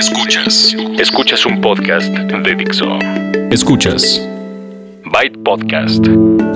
Escuchas. 0.00 0.74
Escuchas 0.98 1.44
un 1.44 1.60
podcast 1.60 2.08
de 2.08 2.54
Dixo. 2.54 2.86
Escuchas. 3.50 4.26
Byte 5.04 5.38
Podcast. 5.44 6.02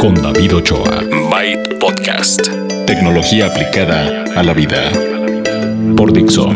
Con 0.01 0.15
David 0.15 0.55
Ochoa. 0.57 1.03
Byte 1.31 1.79
Podcast. 1.79 2.49
Tecnología 2.87 3.49
aplicada 3.49 4.25
a 4.35 4.43
la 4.43 4.55
vida. 4.55 4.91
Por 5.95 6.15
Dixo. 6.15 6.55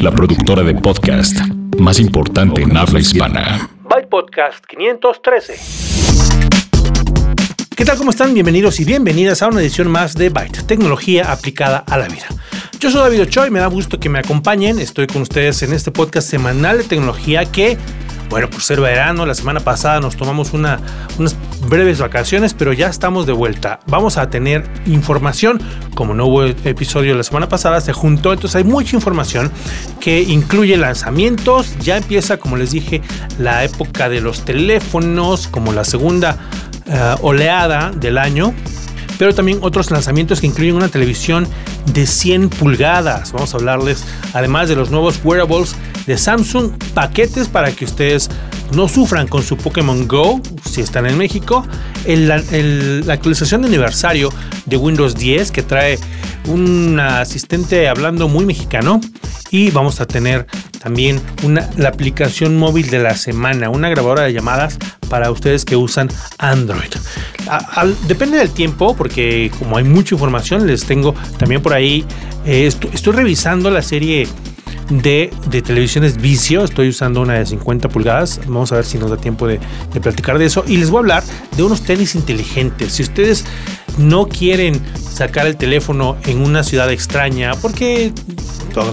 La 0.00 0.10
productora 0.10 0.64
de 0.64 0.74
podcast 0.74 1.38
más 1.78 2.00
importante 2.00 2.62
en 2.62 2.76
habla 2.76 2.98
hispana. 2.98 3.70
Byte 3.88 4.08
Podcast 4.08 4.66
513. 4.66 5.54
¿Qué 7.76 7.84
tal? 7.84 7.96
¿Cómo 7.96 8.10
están? 8.10 8.34
Bienvenidos 8.34 8.80
y 8.80 8.84
bienvenidas 8.84 9.40
a 9.40 9.46
una 9.46 9.60
edición 9.60 9.88
más 9.88 10.14
de 10.16 10.30
Byte, 10.30 10.64
tecnología 10.66 11.30
aplicada 11.30 11.84
a 11.86 11.96
la 11.96 12.08
vida. 12.08 12.26
Yo 12.84 12.90
soy 12.90 13.00
David 13.00 13.22
Ochoa 13.22 13.46
y 13.46 13.50
me 13.50 13.60
da 13.60 13.66
gusto 13.66 13.98
que 13.98 14.10
me 14.10 14.18
acompañen. 14.18 14.78
Estoy 14.78 15.06
con 15.06 15.22
ustedes 15.22 15.62
en 15.62 15.72
este 15.72 15.90
podcast 15.90 16.28
semanal 16.28 16.76
de 16.76 16.84
tecnología 16.84 17.46
que, 17.46 17.78
bueno, 18.28 18.50
por 18.50 18.60
ser 18.60 18.78
verano, 18.78 19.24
la 19.24 19.32
semana 19.32 19.60
pasada 19.60 20.00
nos 20.00 20.18
tomamos 20.18 20.52
una, 20.52 20.80
unas 21.18 21.34
breves 21.66 22.00
vacaciones, 22.00 22.52
pero 22.52 22.74
ya 22.74 22.88
estamos 22.88 23.24
de 23.24 23.32
vuelta. 23.32 23.80
Vamos 23.86 24.18
a 24.18 24.28
tener 24.28 24.68
información. 24.84 25.62
Como 25.94 26.12
no 26.12 26.26
hubo 26.26 26.44
episodio 26.44 27.14
la 27.14 27.22
semana 27.22 27.48
pasada, 27.48 27.80
se 27.80 27.94
juntó, 27.94 28.34
entonces 28.34 28.56
hay 28.56 28.64
mucha 28.64 28.96
información 28.96 29.50
que 29.98 30.20
incluye 30.20 30.76
lanzamientos. 30.76 31.78
Ya 31.78 31.96
empieza, 31.96 32.36
como 32.36 32.58
les 32.58 32.72
dije, 32.72 33.00
la 33.38 33.64
época 33.64 34.10
de 34.10 34.20
los 34.20 34.44
teléfonos, 34.44 35.48
como 35.48 35.72
la 35.72 35.84
segunda 35.84 36.36
uh, 36.86 37.26
oleada 37.26 37.92
del 37.92 38.18
año 38.18 38.52
pero 39.18 39.34
también 39.34 39.58
otros 39.62 39.90
lanzamientos 39.90 40.40
que 40.40 40.46
incluyen 40.46 40.74
una 40.74 40.88
televisión 40.88 41.46
de 41.92 42.06
100 42.06 42.50
pulgadas. 42.50 43.32
Vamos 43.32 43.54
a 43.54 43.56
hablarles 43.56 44.04
además 44.32 44.68
de 44.68 44.76
los 44.76 44.90
nuevos 44.90 45.20
wearables 45.24 45.76
de 46.06 46.18
Samsung, 46.18 46.72
paquetes 46.94 47.48
para 47.48 47.72
que 47.72 47.84
ustedes 47.84 48.30
no 48.72 48.88
sufran 48.88 49.28
con 49.28 49.42
su 49.42 49.56
Pokémon 49.56 50.08
Go 50.08 50.40
si 50.68 50.80
están 50.80 51.06
en 51.06 51.16
México, 51.16 51.66
la 52.06 52.36
actualización 53.12 53.62
de 53.62 53.68
aniversario 53.68 54.30
de 54.66 54.76
Windows 54.76 55.14
10 55.14 55.50
que 55.50 55.62
trae 55.62 55.98
un 56.48 56.98
asistente 57.00 57.88
hablando 57.88 58.28
muy 58.28 58.44
mexicano 58.44 59.00
y 59.50 59.70
vamos 59.70 60.00
a 60.00 60.06
tener 60.06 60.46
también 60.84 61.18
una, 61.42 61.70
la 61.78 61.88
aplicación 61.88 62.58
móvil 62.58 62.90
de 62.90 62.98
la 62.98 63.16
semana, 63.16 63.70
una 63.70 63.88
grabadora 63.88 64.24
de 64.24 64.34
llamadas 64.34 64.78
para 65.08 65.30
ustedes 65.30 65.64
que 65.64 65.76
usan 65.76 66.10
Android. 66.36 66.90
depende 68.06 68.36
del 68.36 68.50
tiempo, 68.50 68.94
porque 68.94 69.50
como 69.58 69.78
hay 69.78 69.84
mucha 69.84 70.14
información, 70.14 70.66
les 70.66 70.84
tengo 70.84 71.14
también 71.38 71.62
por 71.62 71.72
ahí, 71.72 72.04
eh, 72.44 72.66
estoy, 72.66 73.14
revisando 73.14 73.70
la 73.70 73.80
serie 73.80 74.28
de, 74.90 75.32
de, 75.48 75.62
televisiones 75.62 76.20
vicio. 76.20 76.64
Estoy 76.64 76.90
usando 76.90 77.22
una 77.22 77.34
de 77.34 77.46
50 77.46 77.88
pulgadas. 77.88 78.40
Vamos 78.46 78.70
a 78.72 78.76
ver 78.76 78.84
si 78.84 78.98
nos 78.98 79.08
da 79.08 79.16
tiempo 79.16 79.46
de, 79.46 79.60
de, 79.94 80.00
platicar 80.02 80.36
de 80.36 80.44
eso. 80.44 80.64
Y 80.66 80.76
les 80.76 80.90
voy 80.90 80.98
a 80.98 81.00
hablar 81.00 81.24
de 81.56 81.62
unos 81.62 81.80
tenis 81.80 82.14
inteligentes. 82.14 82.92
Si 82.92 83.02
ustedes 83.02 83.46
no 83.98 84.26
quieren 84.28 84.80
sacar 85.10 85.46
el 85.46 85.56
teléfono 85.56 86.16
en 86.26 86.42
una 86.42 86.64
ciudad 86.64 86.90
extraña 86.90 87.52
porque 87.54 88.12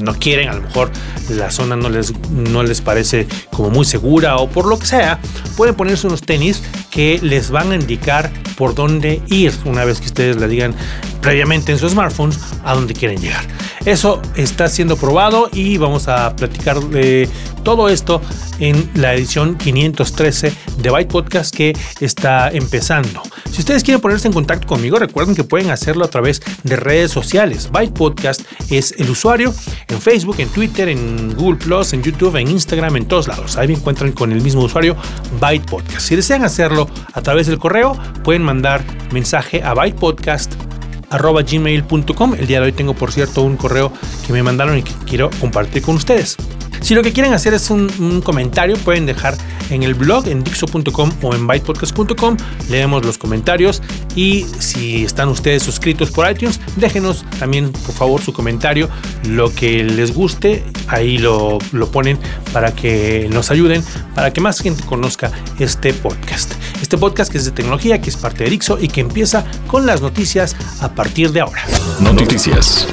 no 0.02 0.14
quieren, 0.14 0.50
a 0.50 0.54
lo 0.54 0.62
mejor 0.62 0.92
la 1.30 1.50
zona 1.50 1.76
no 1.76 1.90
les, 1.90 2.14
no 2.30 2.62
les 2.62 2.82
parece 2.82 3.28
como 3.52 3.70
muy 3.70 3.86
segura 3.86 4.38
o 4.38 4.48
por 4.48 4.68
lo 4.68 4.78
que 4.78 4.86
sea, 4.86 5.20
pueden 5.58 5.76
ponerse 5.76 6.08
unos 6.08 6.22
tenis 6.22 6.62
que 6.92 7.20
les 7.22 7.50
van 7.50 7.72
a 7.72 7.76
indicar 7.76 8.32
por 8.58 8.76
dónde 8.76 9.22
ir 9.28 9.54
una 9.66 9.86
vez 9.86 10.00
que 10.00 10.08
ustedes 10.08 10.38
le 10.38 10.48
digan 10.48 10.76
previamente 11.22 11.72
en 11.72 11.80
su 11.80 11.90
smartphones 11.90 12.40
a 12.64 12.76
dónde 12.76 12.94
quieren 12.94 13.20
llegar. 13.20 13.44
Eso 13.86 14.22
está 14.36 14.68
siendo 14.68 14.96
probado 14.96 15.50
y 15.52 15.78
vamos 15.78 16.08
a 16.08 16.36
platicar 16.36 16.80
de 16.80 17.28
todo 17.64 17.90
esto 17.90 18.22
en 18.60 18.90
la 18.94 19.16
edición 19.16 19.58
513 19.58 20.54
de 20.78 20.90
Byte 20.90 21.10
Podcast 21.10 21.56
que 21.56 21.76
está 22.00 22.50
empezando. 22.50 23.24
Si 23.52 23.62
ustedes 23.62 23.84
quieren 23.84 24.00
ponerse 24.00 24.28
en 24.28 24.34
contacto 24.34 24.68
conmigo, 24.68 25.00
recuerden 25.00 25.36
que 25.36 25.44
pueden 25.44 25.72
hacerlo 25.72 26.06
a 26.06 26.10
través 26.10 26.42
de 26.64 26.76
redes 26.76 27.12
sociales. 27.12 27.70
Byte 27.72 27.94
Podcast 27.94 28.42
es 28.70 28.94
el 28.98 29.10
usuario 29.10 29.54
en 29.88 30.00
Facebook, 30.00 30.36
en 30.40 30.50
Twitter, 30.50 30.88
en 30.88 31.36
Google 31.36 31.58
Plus, 31.58 31.94
en 31.94 32.04
YouTube, 32.04 32.36
en 32.36 32.50
Instagram, 32.50 32.98
en 32.98 33.08
todos 33.08 33.28
lados. 33.28 33.58
Ahí 33.58 33.68
me 33.68 33.74
encuentran 33.74 34.12
con 34.12 34.32
el 34.32 34.42
mismo 34.42 34.62
usuario 34.62 34.96
Byte 35.40 35.66
Podcast. 35.66 36.02
Si 36.02 36.16
desean 36.16 36.44
hacerlo 36.44 36.88
a 37.14 37.22
través 37.22 37.48
del 37.48 37.58
correo, 37.58 37.98
pueden 38.24 38.44
mandar 38.44 38.84
mensaje 39.12 39.64
a 39.64 39.74
Byte 39.74 40.71
Podcast 41.12 41.52
gmail.com. 41.52 42.36
El 42.36 42.48
día 42.48 42.60
de 42.60 42.68
hoy 42.68 42.72
tengo, 42.72 42.94
por 42.94 43.12
cierto, 43.12 43.42
un 43.42 43.58
correo 43.58 43.92
que 44.26 44.34
me 44.34 44.44
mandaron 44.44 44.78
y 44.78 44.84
que 44.84 44.94
quiero 45.06 45.30
compartir 45.40 45.82
con 45.82 45.96
ustedes. 45.96 46.38
Si 46.82 46.96
lo 46.96 47.04
que 47.04 47.14
quieren 47.14 47.34
hacer 47.34 47.54
es 47.54 47.70
un, 47.70 48.22
comentario, 48.24 48.76
pueden 48.78 49.06
dejar 49.06 49.38
en 49.70 49.84
el 49.84 49.94
blog, 49.94 50.28
en 50.28 50.44
dixo.com 50.44 51.12
o 51.22 51.34
en 51.34 51.48
bytepodcast.com. 51.48 52.38
Leemos 52.70 53.06
los 53.06 53.18
comentarios 53.18 53.82
y 54.16 54.46
si 54.60 55.06
están 55.06 55.30
ustedes 55.30 55.64
suscritos 55.64 56.12
por 56.12 56.30
iTunes, 56.30 56.60
déjenos 56.76 57.24
también, 57.40 57.72
por 57.72 57.94
favor, 57.94 58.22
su 58.22 58.34
comentario. 58.34 58.90
Lo 59.30 59.54
que 59.54 59.84
les 59.84 60.14
guste, 60.14 60.66
ahí 60.88 61.18
lo, 61.18 61.60
lo 61.72 61.92
ponen 61.92 62.18
para 62.52 62.74
que 62.74 63.30
nos 63.32 63.52
ayuden, 63.52 63.84
para 64.16 64.34
que 64.34 64.42
más 64.42 64.60
gente 64.60 64.84
conozca 64.84 65.32
este 65.60 65.94
podcast. 65.94 66.54
Este 66.82 66.98
podcast 66.98 67.32
que 67.32 67.38
es 67.38 67.46
de 67.46 67.52
tecnología, 67.52 68.02
que 68.02 68.10
es 68.10 68.18
parte 68.18 68.44
de 68.44 68.50
Dixo 68.50 68.80
y 68.80 68.88
que 68.88 69.02
empieza 69.02 69.46
con 69.68 69.86
las 69.86 70.02
noticias 70.02 70.56
a 70.82 70.94
partir 70.94 71.32
de 71.32 71.42
ahora. 71.42 71.64
No 72.00 72.12
noticias. 72.12 72.88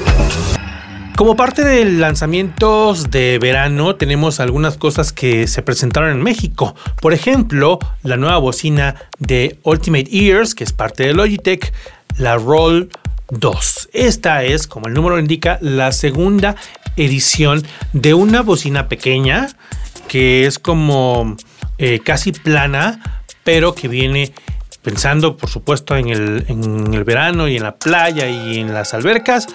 Como 1.19 1.35
parte 1.35 1.65
de 1.65 1.83
lanzamientos 1.83 3.11
de 3.11 3.39
verano, 3.39 3.97
tenemos 3.97 4.39
algunas 4.39 4.77
cosas 4.77 5.11
que 5.11 5.47
se 5.47 5.61
presentaron 5.61 6.11
en 6.11 6.23
México. 6.23 6.77
Por 7.01 7.13
ejemplo, 7.13 7.77
la 8.03 8.15
nueva 8.15 8.37
bocina 8.37 8.95
de 9.17 9.59
Ultimate 9.63 10.07
Ears, 10.13 10.55
que 10.55 10.63
es 10.63 10.71
parte 10.71 11.05
de 11.05 11.13
Logitech, 11.13 11.73
la 12.15 12.37
Roll 12.37 12.89
2. 13.31 13.89
Esta 13.91 14.45
es, 14.45 14.65
como 14.65 14.87
el 14.87 14.93
número 14.93 15.19
indica, 15.19 15.57
la 15.59 15.91
segunda 15.91 16.55
edición 16.95 17.63
de 17.91 18.13
una 18.13 18.41
bocina 18.41 18.87
pequeña 18.87 19.49
que 20.07 20.45
es 20.45 20.57
como 20.57 21.35
eh, 21.79 21.99
casi 21.99 22.31
plana, 22.31 23.23
pero 23.43 23.75
que 23.75 23.89
viene 23.89 24.31
pensando, 24.83 25.35
por 25.35 25.49
supuesto, 25.49 25.97
en 25.97 26.07
el, 26.07 26.45
en 26.47 26.93
el 26.93 27.03
verano 27.03 27.49
y 27.49 27.57
en 27.57 27.63
la 27.63 27.75
playa 27.75 28.29
y 28.29 28.59
en 28.59 28.73
las 28.73 28.93
albercas 28.93 29.47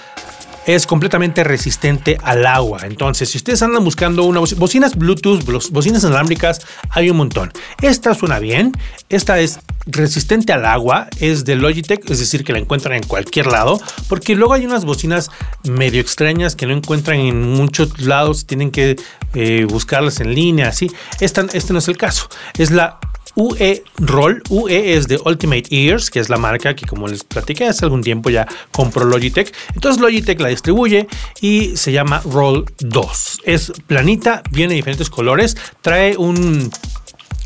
es 0.67 0.87
completamente 0.87 1.45
resistente 1.45 2.19
al 2.23 2.47
agua. 2.47 2.81
Entonces, 2.85 3.31
si 3.31 3.39
ustedes 3.39 3.63
andan 3.63 3.85
buscando 3.85 4.25
una 4.25 4.41
bocinas 4.57 4.97
Bluetooth, 4.97 5.45
bocinas 5.71 6.03
inalámbricas, 6.03 6.61
hay 6.91 7.11
un 7.11 7.17
montón. 7.17 7.53
Esta 7.81 8.15
suena 8.15 8.39
bien, 8.39 8.73
esta 9.09 9.39
es 9.41 9.61
resistente 9.87 10.53
al 10.53 10.65
agua, 10.65 11.09
es 11.21 11.45
de 11.45 11.57
Logitech, 11.57 12.09
es 12.11 12.19
decir, 12.19 12.45
que 12.45 12.53
la 12.53 12.59
encuentran 12.59 12.95
en 12.95 13.03
cualquier 13.03 13.47
lado, 13.47 13.81
porque 14.09 14.35
luego 14.35 14.55
hay 14.55 14.65
unas 14.65 14.85
bocinas 14.85 15.31
medio 15.65 16.01
extrañas 16.01 16.57
que 16.57 16.67
no 16.67 16.73
encuentran 16.73 17.19
en 17.19 17.53
muchos 17.53 18.01
lados, 18.01 18.47
tienen 18.47 18.71
que 18.71 18.97
eh, 19.35 19.67
buscarlas 19.69 20.21
en 20.21 20.35
línea, 20.35 20.69
así. 20.69 20.91
Esta, 21.21 21.47
este 21.53 21.73
no 21.73 21.81
es 21.81 21.89
el 21.89 21.97
caso, 21.97 22.29
es 22.57 22.71
la 22.71 22.99
UE 23.37 23.83
Roll. 23.99 24.43
UE 24.49 24.95
es 24.95 25.09
de 25.09 25.21
Ultimate 25.25 25.65
Ears, 25.71 26.11
que 26.11 26.21
es 26.21 26.29
la 26.29 26.37
marca 26.37 26.75
que 26.75 26.87
como 26.87 27.09
les 27.09 27.25
platiqué 27.25 27.67
hace 27.67 27.85
algún 27.85 28.03
tiempo 28.03 28.31
ya 28.31 28.47
compró 28.71 29.05
Logitech. 29.05 29.53
Entonces 29.75 30.01
Logitech 30.01 30.41
la 30.41 30.49
distribuye 30.49 31.09
y 31.41 31.77
se 31.77 31.93
llama 31.93 32.23
Roll 32.25 32.65
2. 32.79 33.41
Es 33.45 33.73
planita, 33.87 34.43
viene 34.51 34.75
de 34.75 34.77
diferentes 34.77 35.11
colores, 35.11 35.57
trae 35.83 36.17
un, 36.17 36.71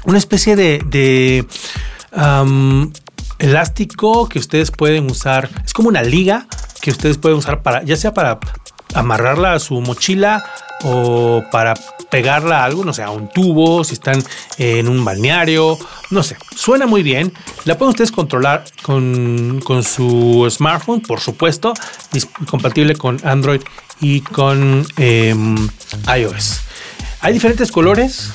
una 0.04 0.18
especie 0.18 0.56
de, 0.56 1.46
elástico 3.38 4.28
que 4.28 4.38
ustedes 4.38 4.70
pueden 4.70 5.10
usar. 5.10 5.48
Es 5.64 5.72
como 5.72 5.88
una 5.88 6.02
liga 6.02 6.46
que 6.80 6.90
ustedes 6.90 7.18
pueden 7.18 7.38
usar 7.38 7.62
para, 7.62 7.82
ya 7.82 7.96
sea 7.96 8.12
para 8.14 8.38
amarrarla 8.94 9.52
a 9.52 9.58
su 9.58 9.80
mochila 9.80 10.44
o 10.84 11.44
para 11.50 11.74
pegarla 12.10 12.60
a 12.60 12.64
algo, 12.64 12.84
no 12.84 12.92
sé, 12.92 13.02
a 13.02 13.10
un 13.10 13.28
tubo, 13.28 13.84
si 13.84 13.94
están 13.94 14.22
en 14.58 14.88
un 14.88 15.04
balneario, 15.04 15.78
no 16.10 16.22
sé, 16.22 16.36
suena 16.54 16.86
muy 16.86 17.02
bien. 17.02 17.32
La 17.64 17.76
pueden 17.76 17.90
ustedes 17.90 18.12
controlar 18.12 18.64
con, 18.82 19.60
su 19.82 20.46
smartphone, 20.50 21.00
por 21.00 21.20
supuesto, 21.20 21.74
compatible 22.50 22.94
con 22.96 23.18
Android 23.24 23.60
y 24.00 24.20
con 24.20 24.86
em, 24.96 25.68
iOS. 26.16 26.60
Hay 27.20 27.32
diferentes 27.32 27.72
colores, 27.72 28.32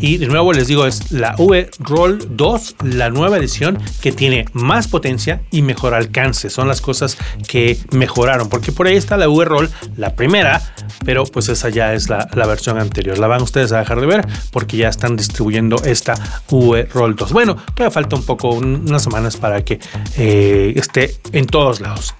Y 0.00 0.18
de 0.18 0.26
nuevo 0.26 0.52
les 0.52 0.68
digo, 0.68 0.86
es 0.86 1.12
la 1.12 1.34
V 1.38 1.70
Roll 1.78 2.18
2, 2.30 2.76
la 2.84 3.10
nueva 3.10 3.38
edición 3.38 3.78
que 4.00 4.12
tiene 4.12 4.44
más 4.52 4.88
potencia 4.88 5.42
y 5.50 5.62
mejor 5.62 5.94
alcance. 5.94 6.50
Son 6.50 6.68
las 6.68 6.80
cosas 6.80 7.16
que 7.48 7.78
mejoraron, 7.92 8.48
porque 8.48 8.72
por 8.72 8.86
ahí 8.86 8.96
está 8.96 9.16
la 9.16 9.28
V 9.28 9.44
Roll, 9.44 9.70
la 9.96 10.14
primera, 10.14 10.62
pero 11.04 11.24
pues 11.24 11.48
esa 11.48 11.68
ya 11.68 11.94
es 11.94 12.08
la, 12.08 12.26
versión 12.46 12.78
anterior. 12.78 13.18
La 13.18 13.26
van 13.26 13.42
ustedes 13.42 13.72
a 13.72 13.78
dejar 13.78 14.00
de 14.00 14.06
ver 14.06 14.26
porque 14.50 14.76
ya 14.76 14.88
están 14.88 15.16
distribuyendo 15.16 15.76
esta 15.84 16.14
V 16.50 16.88
Roll 16.92 17.16
2. 17.16 17.32
Bueno, 17.32 17.54
todavía 17.54 17.90
falta 17.90 18.16
un 18.16 18.24
poco, 18.24 18.50
unas 18.50 19.02
semanas 19.02 19.36
para 19.36 19.64
que 19.64 19.80
eh, 20.16 20.72
esté 20.76 21.16
en 21.32 21.46
todos 21.46 21.80
lados. 21.80 22.14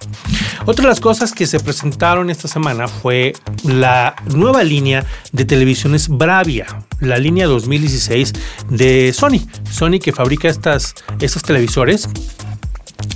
Otra 0.65 0.83
de 0.83 0.89
las 0.89 0.99
cosas 0.99 1.33
que 1.33 1.45
se 1.45 1.59
presentaron 1.59 2.29
esta 2.29 2.47
semana 2.47 2.87
fue 2.87 3.33
la 3.63 4.15
nueva 4.33 4.63
línea 4.63 5.05
de 5.31 5.45
televisiones 5.45 6.07
Bravia, 6.07 6.65
la 6.99 7.17
línea 7.17 7.47
2016 7.47 8.33
de 8.69 9.13
Sony. 9.13 9.41
Sony 9.69 9.99
que 10.01 10.11
fabrica 10.11 10.47
estas, 10.47 10.95
estos 11.19 11.43
televisores 11.43 12.09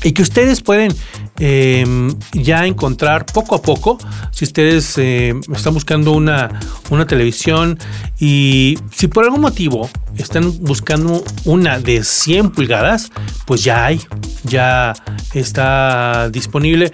y 0.04 0.14
que 0.14 0.22
ustedes 0.22 0.62
pueden 0.62 0.94
em, 1.40 2.14
ya 2.34 2.66
encontrar 2.66 3.26
poco 3.26 3.56
a 3.56 3.62
poco 3.62 3.98
si 4.32 4.46
ustedes 4.46 4.98
em, 4.98 5.42
están 5.54 5.74
buscando 5.74 6.12
una, 6.12 6.60
una 6.90 7.06
televisión 7.06 7.78
y 8.20 8.78
si 8.92 9.08
por 9.08 9.26
algún 9.26 9.42
motivo 9.42 9.90
están 10.18 10.54
buscando 10.64 11.24
una 11.46 11.80
de 11.80 12.04
100 12.04 12.52
pulgadas, 12.52 13.12
pues 13.46 13.64
ya 13.64 13.86
hay, 13.86 14.02
ya 14.44 14.94
está 15.34 16.30
disponible. 16.30 16.92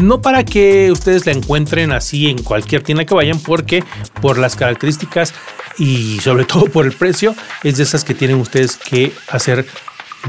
No 0.00 0.20
para 0.20 0.44
que 0.44 0.90
ustedes 0.92 1.26
la 1.26 1.32
encuentren 1.32 1.92
así 1.92 2.28
en 2.28 2.42
cualquier 2.42 2.82
tienda 2.82 3.04
que 3.04 3.14
vayan, 3.14 3.40
porque 3.40 3.82
por 4.20 4.38
las 4.38 4.54
características 4.54 5.34
y 5.78 6.18
sobre 6.20 6.44
todo 6.44 6.66
por 6.66 6.86
el 6.86 6.92
precio, 6.92 7.34
es 7.62 7.76
de 7.76 7.82
esas 7.82 8.04
que 8.04 8.14
tienen 8.14 8.36
ustedes 8.36 8.76
que 8.76 9.12
hacer 9.28 9.66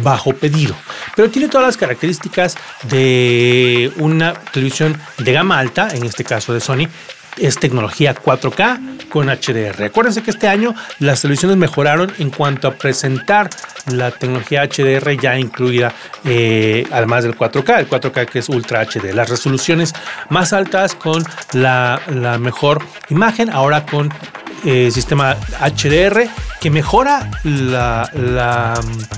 bajo 0.02 0.34
pedido. 0.34 0.76
Pero 1.16 1.30
tiene 1.30 1.48
todas 1.48 1.68
las 1.68 1.78
características 1.78 2.56
de 2.84 3.92
una 3.98 4.34
televisión 4.34 5.00
de 5.20 5.34
gama 5.34 5.60
alta, 5.60 5.90
en 5.94 6.04
este 6.04 6.24
caso 6.24 6.54
de 6.54 6.60
Sony, 6.60 6.88
es 7.38 7.58
tecnología 7.58 8.16
4K 8.16 9.08
con 9.10 9.28
HDR. 9.28 9.86
Acuérdense 9.86 10.24
que 10.24 10.32
este 10.32 10.48
año 10.48 10.76
las 11.00 11.22
televisiones 11.22 11.58
mejoraron 11.58 12.14
en 12.20 12.30
cuanto 12.30 12.68
a 12.68 12.76
presentar 12.76 13.50
la 13.88 14.12
tecnología 14.12 14.68
HDR 14.68 15.20
ya 15.20 15.38
incluida, 15.38 15.94
eh, 16.26 16.86
además 16.92 17.24
del 17.24 17.36
4K, 17.36 17.80
el 17.80 17.90
4K 17.90 18.26
que 18.28 18.40
es 18.40 18.50
Ultra 18.50 18.82
HD. 18.86 19.14
Las 19.14 19.30
resoluciones 19.30 19.94
más 20.30 20.54
altas 20.54 20.96
con 20.96 21.24
la, 21.54 22.02
mejor 22.40 22.84
imagen, 23.10 23.50
ahora 23.50 23.86
con 23.86 24.14
eh, 24.66 24.92
sistema 24.92 25.36
HDR 25.60 26.28
que 26.60 26.70
mejora 26.70 27.30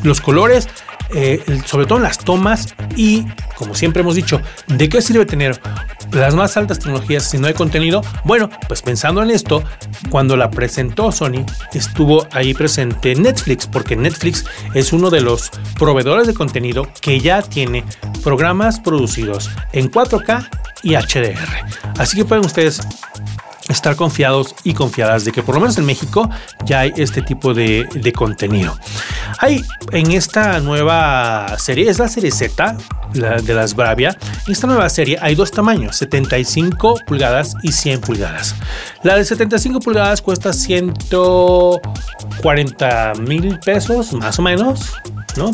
los 0.04 0.22
colores, 0.22 0.68
eh, 1.14 1.44
sobre 1.66 1.86
todo 1.86 1.98
en 2.00 2.04
las 2.04 2.18
tomas 2.18 2.74
y, 2.96 3.26
como 3.56 3.76
siempre 3.76 4.02
hemos 4.02 4.16
dicho, 4.16 4.42
¿de 4.68 4.90
qué 4.90 5.02
sirve 5.02 5.26
tener 5.26 5.62
las 6.12 6.34
más 6.34 6.58
altas 6.58 6.80
tecnologías 6.80 7.30
si 7.30 7.38
no 7.38 7.48
hay 7.48 7.54
contenido? 7.54 8.02
Bueno, 8.24 8.50
pues 8.68 8.82
pensando 8.82 9.22
en 9.22 9.30
esto, 9.30 9.64
cuando 10.10 10.36
la 10.36 10.50
presentó 10.50 11.12
Sony, 11.12 11.46
estuvo 11.74 12.28
ahí 12.32 12.54
presente 12.54 13.14
Netflix, 13.14 13.68
porque 13.68 13.96
Netflix 13.96 14.46
es 14.74 14.94
uno 14.94 15.12
de 15.12 15.22
los 15.22 15.52
proveedores 15.78 16.26
de 16.26 16.34
contenido 16.34 16.88
que 17.02 17.20
ya 17.20 17.44
tiene 17.44 17.84
programas 18.24 18.80
producidos 18.80 19.52
en 19.74 19.92
4K 19.92 20.50
y 20.82 20.96
HDR. 20.96 22.00
Así 22.00 22.18
que 22.18 22.26
pueden 22.26 22.46
ustedes 22.46 22.82
estar 23.70 23.96
confiados 23.96 24.56
y 24.64 24.74
confiadas 24.74 25.24
de 25.26 25.32
que 25.32 25.44
por 25.44 25.54
lo 25.56 25.62
menos 25.62 25.78
en 25.78 25.86
México 25.86 26.30
ya 26.66 26.82
hay 26.82 26.92
este 26.98 27.22
tipo 27.22 27.54
de, 27.54 27.88
contenido. 28.16 28.78
Hay 29.40 29.64
en 29.92 30.12
esta 30.12 30.60
nueva 30.60 31.56
serie, 31.58 31.90
es 31.90 32.00
la 32.00 32.08
serie 32.08 32.32
Z 32.32 32.78
de 33.14 33.54
las 33.54 33.76
Bravia, 33.76 34.18
en 34.46 34.52
esta 34.52 34.68
nueva 34.68 34.90
serie 34.90 35.18
hay 35.22 35.36
dos 35.36 35.52
tamaños, 35.52 35.96
75 35.98 37.00
pulgadas 37.06 37.56
y 37.64 37.72
100 37.72 38.02
pulgadas. 38.02 38.56
La 39.04 39.16
de 39.16 39.24
75 39.26 39.80
pulgadas 39.80 40.22
cuesta 40.22 40.54
140 40.54 43.14
mil 43.22 43.60
pesos 43.60 44.14
más 44.14 44.40
o 44.40 44.42
menos, 44.42 44.94
¿no? 45.38 45.52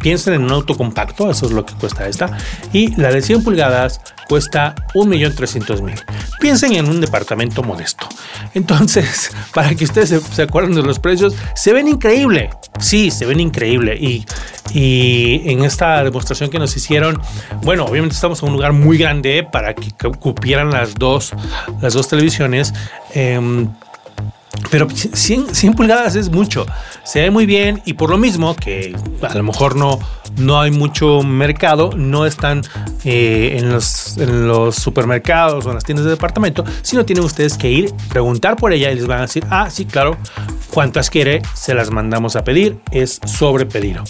Piensen 0.00 0.34
en 0.34 0.44
un 0.44 0.52
auto 0.52 0.76
compacto, 0.76 1.30
eso 1.30 1.46
es 1.46 1.52
lo 1.52 1.64
que 1.64 1.74
cuesta 1.74 2.06
esta. 2.06 2.36
Y 2.72 2.94
la 3.00 3.10
de 3.10 3.22
100 3.22 3.44
pulgadas 3.44 4.00
cuesta 4.28 4.74
1.300.000. 4.94 6.04
Piensen 6.40 6.72
en 6.74 6.88
un 6.88 7.00
departamento 7.00 7.62
modesto. 7.62 8.08
Entonces, 8.54 9.30
para 9.54 9.74
que 9.74 9.84
ustedes 9.84 10.22
se, 10.32 10.42
acuerden 10.42 10.74
de 10.74 10.82
los 10.82 10.98
precios, 10.98 11.34
se 11.54 11.72
ven 11.72 11.88
increíble. 11.88 12.50
Sí, 12.78 13.10
se 13.10 13.26
ven 13.26 13.40
increíble. 13.40 13.96
Y, 13.96 14.24
y 14.72 15.42
en 15.50 15.64
esta 15.64 16.02
demostración 16.02 16.50
que 16.50 16.58
nos 16.58 16.76
hicieron, 16.76 17.20
bueno, 17.62 17.84
obviamente 17.84 18.14
estamos 18.14 18.42
en 18.42 18.48
un 18.48 18.54
lugar 18.54 18.72
muy 18.72 18.96
grande 18.96 19.46
para 19.50 19.74
que 19.74 19.92
cupieran 20.18 20.70
las 20.70 20.94
dos, 20.94 21.32
las 21.80 21.94
dos 21.94 22.08
televisiones. 22.08 22.72
Em, 23.14 23.68
pero 24.70 24.88
100, 24.90 25.74
pulgadas 25.74 26.14
es 26.16 26.30
mucho. 26.30 26.66
Se 27.04 27.20
ve 27.20 27.30
muy 27.30 27.46
bien 27.46 27.82
y 27.84 27.94
por 27.94 28.10
lo 28.10 28.18
mismo 28.18 28.54
que 28.54 28.94
a 29.22 29.34
lo 29.34 29.42
mejor 29.42 29.76
no, 29.76 29.98
no 30.36 30.60
hay 30.60 30.70
mucho 30.70 31.22
mercado, 31.22 31.90
no 31.96 32.26
están 32.26 32.62
eh, 33.04 33.56
en, 33.58 33.70
los, 33.70 34.18
en 34.18 34.46
los 34.46 34.76
supermercados 34.76 35.66
o 35.66 35.70
en 35.70 35.76
las 35.76 35.84
tiendas 35.84 36.04
de 36.04 36.12
departamento, 36.12 36.64
sino 36.82 37.04
tienen 37.04 37.24
ustedes 37.24 37.56
que 37.56 37.70
ir, 37.70 37.92
preguntar 38.08 38.56
por 38.56 38.72
ella 38.72 38.90
y 38.90 38.96
les 38.96 39.06
van 39.06 39.18
a 39.18 39.22
decir, 39.22 39.44
ah, 39.50 39.70
sí, 39.70 39.86
claro, 39.86 40.16
cuántas 40.70 41.10
quiere, 41.10 41.42
se 41.54 41.74
las 41.74 41.90
mandamos 41.90 42.36
a 42.36 42.44
pedir, 42.44 42.78
es 42.90 43.20
sobre 43.24 43.66
pedido. 43.66 44.04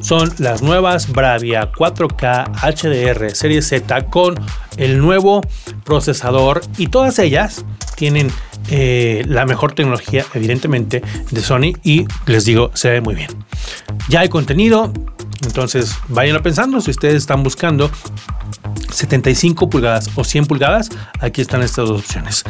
Son 0.00 0.30
las 0.38 0.60
nuevas 0.60 1.10
Bravia 1.10 1.72
4K 1.72 2.50
HDR 2.60 3.34
Serie 3.34 3.62
Z 3.62 4.06
con 4.06 4.34
el 4.76 4.98
nuevo 4.98 5.40
procesador 5.84 6.60
y 6.76 6.88
todas 6.88 7.18
ellas 7.18 7.64
tienen 7.96 8.30
eh, 8.70 9.24
la 9.26 9.46
mejor 9.46 9.72
tecnología, 9.72 10.24
evidentemente, 10.34 11.02
de 11.30 11.40
Sony 11.40 11.72
y 11.82 12.06
les 12.26 12.44
digo, 12.44 12.70
se 12.74 12.90
ve 12.90 13.00
muy 13.00 13.14
bien. 13.14 13.30
Ya 14.08 14.20
hay 14.20 14.28
contenido, 14.28 14.92
entonces 15.44 15.96
vayan 16.08 16.42
pensando 16.42 16.80
si 16.80 16.90
ustedes 16.90 17.16
están 17.16 17.42
buscando 17.42 17.90
75 18.90 19.68
pulgadas 19.68 20.10
o 20.14 20.24
100 20.24 20.46
pulgadas, 20.46 20.88
aquí 21.20 21.40
están 21.40 21.62
estas 21.62 21.88
dos 21.88 22.00
opciones. 22.00 22.44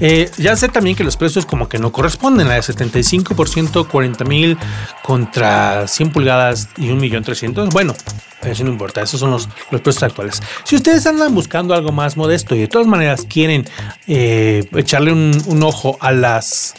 Eh, 0.00 0.30
ya 0.38 0.56
sé 0.56 0.68
también 0.68 0.96
que 0.96 1.04
los 1.04 1.16
precios 1.16 1.46
como 1.46 1.68
que 1.68 1.78
no 1.78 1.92
corresponden, 1.92 2.48
la 2.48 2.54
de 2.54 2.60
75% 2.60 3.86
40 3.88 4.24
mil 4.24 4.56
contra 5.02 5.86
100 5.86 6.10
pulgadas 6.10 6.68
y 6.76 6.88
1.300.000. 6.88 7.72
Bueno, 7.72 7.94
eso 8.42 8.64
no 8.64 8.70
importa, 8.70 9.02
esos 9.02 9.20
son 9.20 9.30
los, 9.30 9.48
los, 9.70 9.80
precios 9.80 10.02
actuales. 10.04 10.40
Si 10.64 10.76
ustedes 10.76 11.06
andan 11.06 11.34
buscando 11.34 11.74
algo 11.74 11.92
más 11.92 12.16
modesto 12.16 12.54
y 12.54 12.60
de 12.60 12.68
todas 12.68 12.86
maneras 12.86 13.26
quieren 13.28 13.68
eh, 14.06 14.68
echarle 14.74 15.12
un 15.12 15.62
ojo 15.62 15.96
a 16.00 16.12
las 16.12 16.74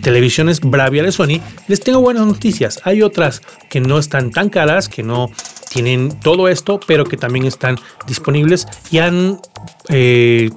televisiones 0.00 0.60
Bravia 0.60 1.02
de 1.02 1.12
Sony, 1.12 1.40
les 1.68 1.80
tengo 1.80 2.00
buenas 2.00 2.26
noticias. 2.26 2.80
Hay 2.84 3.02
otras 3.02 3.42
que 3.68 3.80
no 3.80 3.98
están 3.98 4.30
tan 4.30 4.48
caras, 4.48 4.88
que 4.88 5.02
no 5.02 5.30
tienen 5.70 6.18
todo 6.20 6.48
esto, 6.48 6.80
pero 6.86 7.04
que 7.04 7.16
también 7.16 7.46
están 7.46 7.78
disponibles 8.06 8.66
y 8.90 8.98
han 8.98 9.40
eh, 9.88 10.50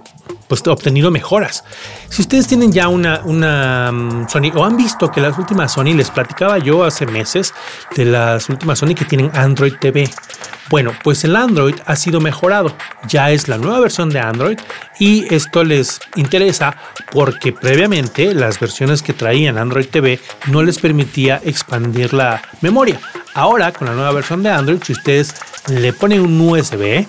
pues, 0.48 0.66
obtenido 0.68 1.12
mejoras. 1.12 1.64
Si 2.10 2.22
ustedes 2.22 2.48
tienen 2.48 2.72
ya 2.72 2.88
una, 2.88 3.22
una 3.26 3.92
mm, 3.92 4.30
Sony 4.30 4.52
o 4.56 4.64
han 4.64 4.78
visto 4.78 5.12
que 5.12 5.22
las 5.22 5.38
últimas 5.38 5.74
Sony, 5.74 5.94
les 5.96 6.10
platicaba 6.10 6.60
yo 6.60 6.84
hace 6.84 7.06
meses 7.06 7.54
de 7.96 8.06
las 8.06 8.50
últimas 8.50 8.80
Sony 8.80 8.96
que 8.96 9.06
tienen 9.06 9.32
Android 9.34 9.74
TV. 9.80 10.10
Bueno, 10.70 10.94
pues 11.04 11.24
el 11.24 11.36
Android 11.36 11.76
ha 11.86 11.96
sido 11.96 12.22
mejorado. 12.22 12.76
Ya 13.08 13.32
es 13.32 13.48
la 13.48 13.58
nueva 13.58 13.80
versión 13.80 14.10
de 14.10 14.20
Android 14.20 14.58
y 15.00 15.32
esto 15.34 15.64
les 15.64 16.00
interesa 16.16 16.76
porque 17.12 17.52
previamente 17.52 18.34
las 18.34 18.60
versiones 18.60 19.04
que 19.04 19.14
traían 19.14 19.58
Android 19.58 19.88
TV 19.88 20.20
no 20.48 20.64
les 20.64 20.80
permitía 20.80 21.42
expandir 21.44 22.14
la 22.14 22.42
memoria. 22.62 23.00
Ahora 23.34 23.74
con 23.74 23.88
la 23.88 23.94
nueva 23.94 24.14
versión 24.14 24.42
de 24.42 24.50
Android, 24.50 24.82
si 24.84 24.94
ustedes 24.94 25.36
le 25.68 25.92
ponen 25.94 26.22
un 26.22 26.40
USB, 26.40 27.06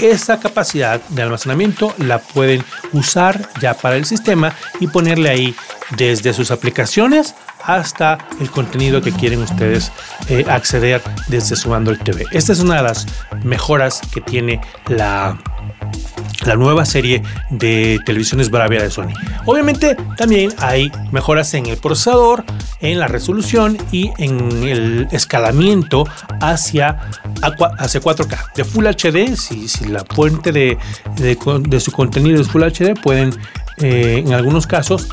esa 0.00 0.40
capacidad 0.40 1.00
de 1.08 1.22
almacenamiento 1.22 1.94
la 1.98 2.18
pueden 2.18 2.64
usar 2.92 3.48
ya 3.60 3.74
para 3.74 3.96
el 3.96 4.04
sistema 4.04 4.54
y 4.80 4.86
ponerle 4.86 5.30
ahí 5.30 5.56
desde 5.96 6.32
sus 6.32 6.50
aplicaciones 6.50 7.34
hasta 7.64 8.18
el 8.40 8.50
contenido 8.50 9.00
que 9.00 9.12
quieren 9.12 9.42
ustedes 9.42 9.92
eh, 10.28 10.44
acceder 10.48 11.02
desde 11.28 11.56
su 11.56 11.74
Android 11.74 11.98
TV. 11.98 12.26
Esta 12.32 12.52
es 12.52 12.60
una 12.60 12.76
de 12.76 12.82
las 12.82 13.06
mejoras 13.44 14.00
que 14.12 14.20
tiene 14.20 14.60
la 14.88 15.38
la 16.46 16.56
nueva 16.56 16.84
serie 16.84 17.22
de 17.50 18.00
televisiones 18.04 18.50
Bravia 18.50 18.82
de 18.82 18.90
Sony. 18.90 19.12
Obviamente 19.46 19.96
también 20.16 20.52
hay 20.58 20.90
mejoras 21.10 21.54
en 21.54 21.66
el 21.66 21.76
procesador, 21.76 22.44
en 22.80 22.98
la 22.98 23.08
resolución 23.08 23.78
y 23.92 24.10
en 24.18 24.62
el 24.64 25.08
escalamiento 25.12 26.04
hacia, 26.40 26.98
hacia 27.78 28.00
4K. 28.00 28.54
De 28.54 28.64
Full 28.64 28.86
HD, 28.86 29.36
si, 29.36 29.86
la 29.86 30.04
fuente 30.04 30.52
de, 30.52 30.78
de, 31.16 31.80
su 31.80 31.92
contenido 31.92 32.40
es 32.40 32.48
Full 32.48 32.62
HD, 32.62 33.00
pueden 33.00 33.34
eh, 33.78 34.22
en 34.24 34.32
algunos 34.32 34.66
casos 34.66 35.08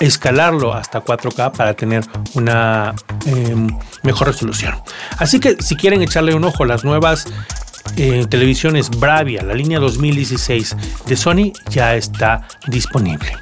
escalarlo 0.00 0.74
hasta 0.74 1.04
4K 1.04 1.52
para 1.52 1.74
tener 1.74 2.04
una 2.34 2.94
em, 3.26 3.68
mejor 4.02 4.28
resolución. 4.28 4.74
Así 5.18 5.40
que 5.40 5.56
si 5.62 5.76
quieren 5.76 6.02
echarle 6.02 6.34
un 6.34 6.44
ojo 6.44 6.64
a 6.64 6.66
las 6.66 6.84
nuevas 6.84 7.26
eh, 7.96 8.26
televisiones 8.28 8.90
Bravia, 8.90 9.42
la 9.42 9.54
línea 9.54 9.78
2016 9.78 10.76
de 11.06 11.16
Sony, 11.16 11.52
ya 11.70 11.94
está 11.94 12.46
disponible. 12.66 13.36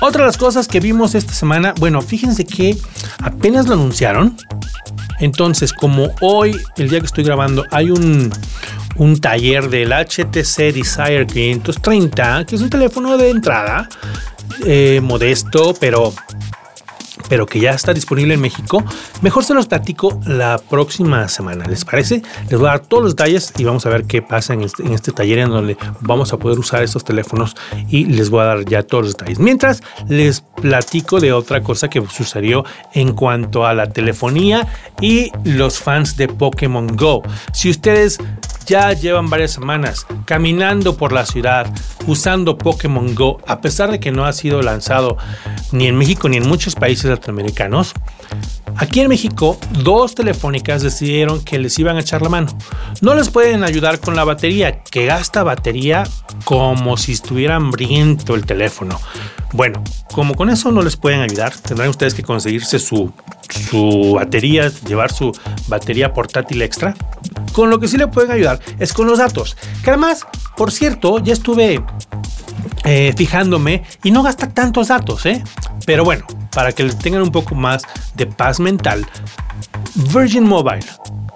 Otra 0.00 0.22
de 0.22 0.26
las 0.26 0.36
cosas 0.36 0.68
que 0.68 0.80
vimos 0.80 1.14
esta 1.14 1.32
semana, 1.32 1.72
bueno, 1.78 2.02
fíjense 2.02 2.44
que 2.44 2.76
apenas 3.22 3.66
lo 3.66 3.74
anunciaron. 3.74 4.36
Entonces, 5.18 5.72
como 5.72 6.10
hoy, 6.20 6.60
el 6.76 6.90
día 6.90 7.00
que 7.00 7.06
estoy 7.06 7.24
grabando, 7.24 7.64
hay 7.70 7.90
un, 7.90 8.30
un 8.96 9.18
taller 9.18 9.70
del 9.70 9.92
HTC 9.92 10.74
Desire 10.74 11.26
530, 11.26 12.44
que 12.44 12.56
es 12.56 12.60
un 12.60 12.68
teléfono 12.68 13.16
de 13.16 13.30
entrada 13.30 13.88
eh, 14.64 15.00
modesto, 15.02 15.74
pero 15.78 16.12
pero 17.28 17.46
que 17.46 17.60
ya 17.60 17.72
está 17.72 17.92
disponible 17.92 18.34
en 18.34 18.40
México, 18.40 18.84
mejor 19.22 19.44
se 19.44 19.54
los 19.54 19.66
platico 19.66 20.20
la 20.26 20.58
próxima 20.58 21.28
semana. 21.28 21.66
¿Les 21.66 21.84
parece? 21.84 22.22
Les 22.48 22.58
voy 22.58 22.68
a 22.68 22.72
dar 22.72 22.80
todos 22.80 23.02
los 23.02 23.12
detalles 23.16 23.52
y 23.58 23.64
vamos 23.64 23.86
a 23.86 23.90
ver 23.90 24.04
qué 24.04 24.22
pasa 24.22 24.54
en 24.54 24.62
este, 24.62 24.82
en 24.82 24.92
este 24.92 25.12
taller 25.12 25.38
en 25.38 25.50
donde 25.50 25.76
vamos 26.00 26.32
a 26.32 26.38
poder 26.38 26.58
usar 26.58 26.82
estos 26.82 27.04
teléfonos 27.04 27.56
y 27.88 28.04
les 28.04 28.30
voy 28.30 28.42
a 28.42 28.44
dar 28.44 28.64
ya 28.64 28.82
todos 28.82 29.04
los 29.04 29.12
detalles. 29.16 29.38
Mientras 29.38 29.82
les 30.08 30.40
platico 30.40 31.20
de 31.20 31.32
otra 31.32 31.62
cosa 31.62 31.88
que 31.88 32.04
sucedió 32.06 32.64
en 32.92 33.12
cuanto 33.12 33.66
a 33.66 33.74
la 33.74 33.88
telefonía 33.88 34.66
y 35.00 35.30
los 35.44 35.78
fans 35.78 36.16
de 36.16 36.28
Pokémon 36.28 36.96
Go. 36.96 37.22
Si 37.52 37.70
ustedes 37.70 38.18
ya 38.66 38.92
llevan 38.92 39.30
varias 39.30 39.52
semanas 39.52 40.06
caminando 40.24 40.96
por 40.96 41.12
la 41.12 41.24
ciudad 41.24 41.72
usando 42.06 42.58
Pokémon 42.58 43.14
Go, 43.14 43.40
a 43.46 43.60
pesar 43.60 43.90
de 43.90 44.00
que 44.00 44.10
no 44.10 44.24
ha 44.24 44.32
sido 44.32 44.60
lanzado 44.60 45.16
ni 45.72 45.86
en 45.86 45.96
México 45.96 46.28
ni 46.28 46.36
en 46.36 46.48
muchos 46.48 46.74
países 46.74 47.10
latinoamericanos. 47.10 47.94
Aquí 48.76 49.00
en 49.00 49.08
México, 49.08 49.58
dos 49.82 50.14
telefónicas 50.14 50.82
decidieron 50.82 51.42
que 51.42 51.58
les 51.58 51.78
iban 51.78 51.96
a 51.96 52.00
echar 52.00 52.20
la 52.20 52.28
mano. 52.28 52.48
No 53.00 53.14
les 53.14 53.30
pueden 53.30 53.64
ayudar 53.64 54.00
con 54.00 54.16
la 54.16 54.24
batería, 54.24 54.82
que 54.82 55.06
gasta 55.06 55.42
batería 55.42 56.04
como 56.44 56.96
si 56.96 57.12
estuviera 57.12 57.56
hambriento 57.56 58.34
el 58.34 58.44
teléfono. 58.44 59.00
Bueno, 59.52 59.82
como 60.12 60.34
con 60.34 60.50
eso 60.50 60.72
no 60.72 60.82
les 60.82 60.96
pueden 60.96 61.20
ayudar, 61.20 61.54
tendrán 61.56 61.88
ustedes 61.88 62.12
que 62.12 62.22
conseguirse 62.22 62.78
su, 62.78 63.12
su 63.48 64.14
batería, 64.16 64.70
llevar 64.86 65.12
su 65.12 65.32
batería 65.68 66.12
portátil 66.12 66.60
extra. 66.62 66.94
Con 67.52 67.70
lo 67.70 67.78
que 67.78 67.88
sí 67.88 67.96
le 67.96 68.08
pueden 68.08 68.30
ayudar 68.30 68.60
es 68.78 68.92
con 68.92 69.06
los 69.06 69.18
datos. 69.18 69.56
Que 69.82 69.90
además, 69.90 70.26
por 70.56 70.72
cierto, 70.72 71.22
ya 71.22 71.32
estuve 71.32 71.82
eh, 72.84 73.14
fijándome 73.16 73.84
y 74.04 74.10
no 74.10 74.22
gasta 74.22 74.48
tantos 74.50 74.88
datos, 74.88 75.24
¿eh? 75.24 75.42
Pero 75.86 76.04
bueno, 76.04 76.26
para 76.56 76.72
que 76.72 76.84
tengan 76.84 77.20
un 77.20 77.30
poco 77.30 77.54
más 77.54 77.82
de 78.14 78.26
paz 78.26 78.58
mental, 78.58 79.06
Virgin 79.94 80.44
Mobile 80.44 80.86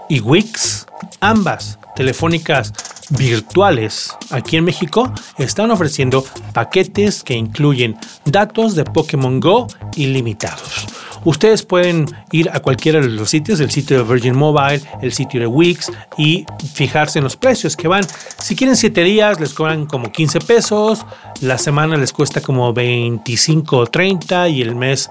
y 0.09 0.19
Wix, 0.21 0.87
ambas 1.21 1.79
telefónicas 1.95 2.73
virtuales 3.11 4.17
aquí 4.31 4.57
en 4.57 4.65
México 4.65 5.12
están 5.37 5.71
ofreciendo 5.73 6.25
paquetes 6.55 7.23
que 7.23 7.35
incluyen 7.35 7.99
datos 8.25 8.75
de 8.75 8.85
Pokémon 8.85 9.41
Go 9.41 9.67
ilimitados. 9.95 10.87
Ustedes 11.25 11.62
pueden 11.62 12.07
ir 12.33 12.50
a 12.50 12.61
cualquiera 12.61 13.00
de 13.00 13.09
los 13.09 13.31
sitios, 13.31 13.61
el 13.61 13.71
sitio 13.71 13.99
de 13.99 14.12
Virgin 14.12 14.37
Mobile, 14.37 14.81
el 15.03 15.12
sitio 15.12 15.41
de 15.41 15.47
Wix 15.47 15.93
y 16.17 16.47
fijarse 16.75 17.19
en 17.19 17.25
los 17.25 17.37
precios 17.37 17.77
que 17.77 17.89
van. 17.89 18.05
Si 18.39 18.57
quieren 18.57 18.77
7 18.77 19.05
días 19.05 19.39
les 19.39 19.53
cobran 19.53 19.87
como 19.87 20.11
15 20.11 20.41
pesos, 20.41 21.05
la 21.41 21.59
semana 21.59 21.97
les 21.97 22.12
cuesta 22.12 22.41
como 22.41 22.73
25 22.73 23.77
o 23.77 23.87
30 23.87 24.49
y 24.49 24.62
el 24.62 24.75
mes 24.75 25.11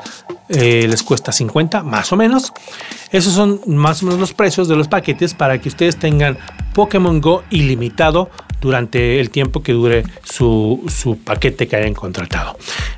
eh, 0.50 0.88
les 0.90 1.04
cuesta 1.04 1.32
50 1.32 1.84
más 1.84 2.12
o 2.12 2.16
menos. 2.16 2.54
Esos 3.12 3.34
son 3.34 3.62
más 3.68 4.02
o 4.02 4.08
menos 4.08 4.20
los 4.20 4.34
precios 4.34 4.68
de 4.68 4.76
los 4.76 4.88
paquetes 4.88 5.34
para 5.36 5.60
que 5.60 5.70
ustedes 5.70 5.98
tengan 5.98 6.38
Pokémon 6.74 7.22
Go 7.22 7.44
ilimitado 7.52 8.30
durante 8.62 9.20
el 9.20 9.30
tiempo 9.30 9.64
que 9.64 9.74
dure 9.74 10.04
su, 10.24 11.18
paquete 11.24 11.68
que 11.68 11.76
hayan 11.76 11.94
contratado. 11.94 12.58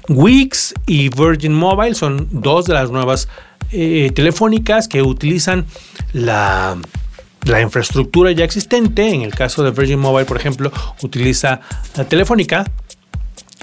Wix 0.09 0.73
y 0.85 1.09
Virgin 1.09 1.53
Mobile 1.53 1.95
son 1.95 2.27
dos 2.31 2.65
de 2.65 2.73
las 2.73 2.91
nuevas 2.91 3.27
eh, 3.71 4.11
telefónicas 4.13 4.87
que 4.87 5.01
utilizan 5.01 5.65
la, 6.13 6.77
la 7.45 7.61
infraestructura 7.61 8.31
ya 8.31 8.43
existente. 8.43 9.13
En 9.13 9.21
el 9.21 9.33
caso 9.33 9.63
de 9.63 9.71
Virgin 9.71 9.99
Mobile, 9.99 10.25
por 10.25 10.37
ejemplo, 10.37 10.71
utiliza 11.01 11.61
la 11.95 12.05
telefónica 12.05 12.65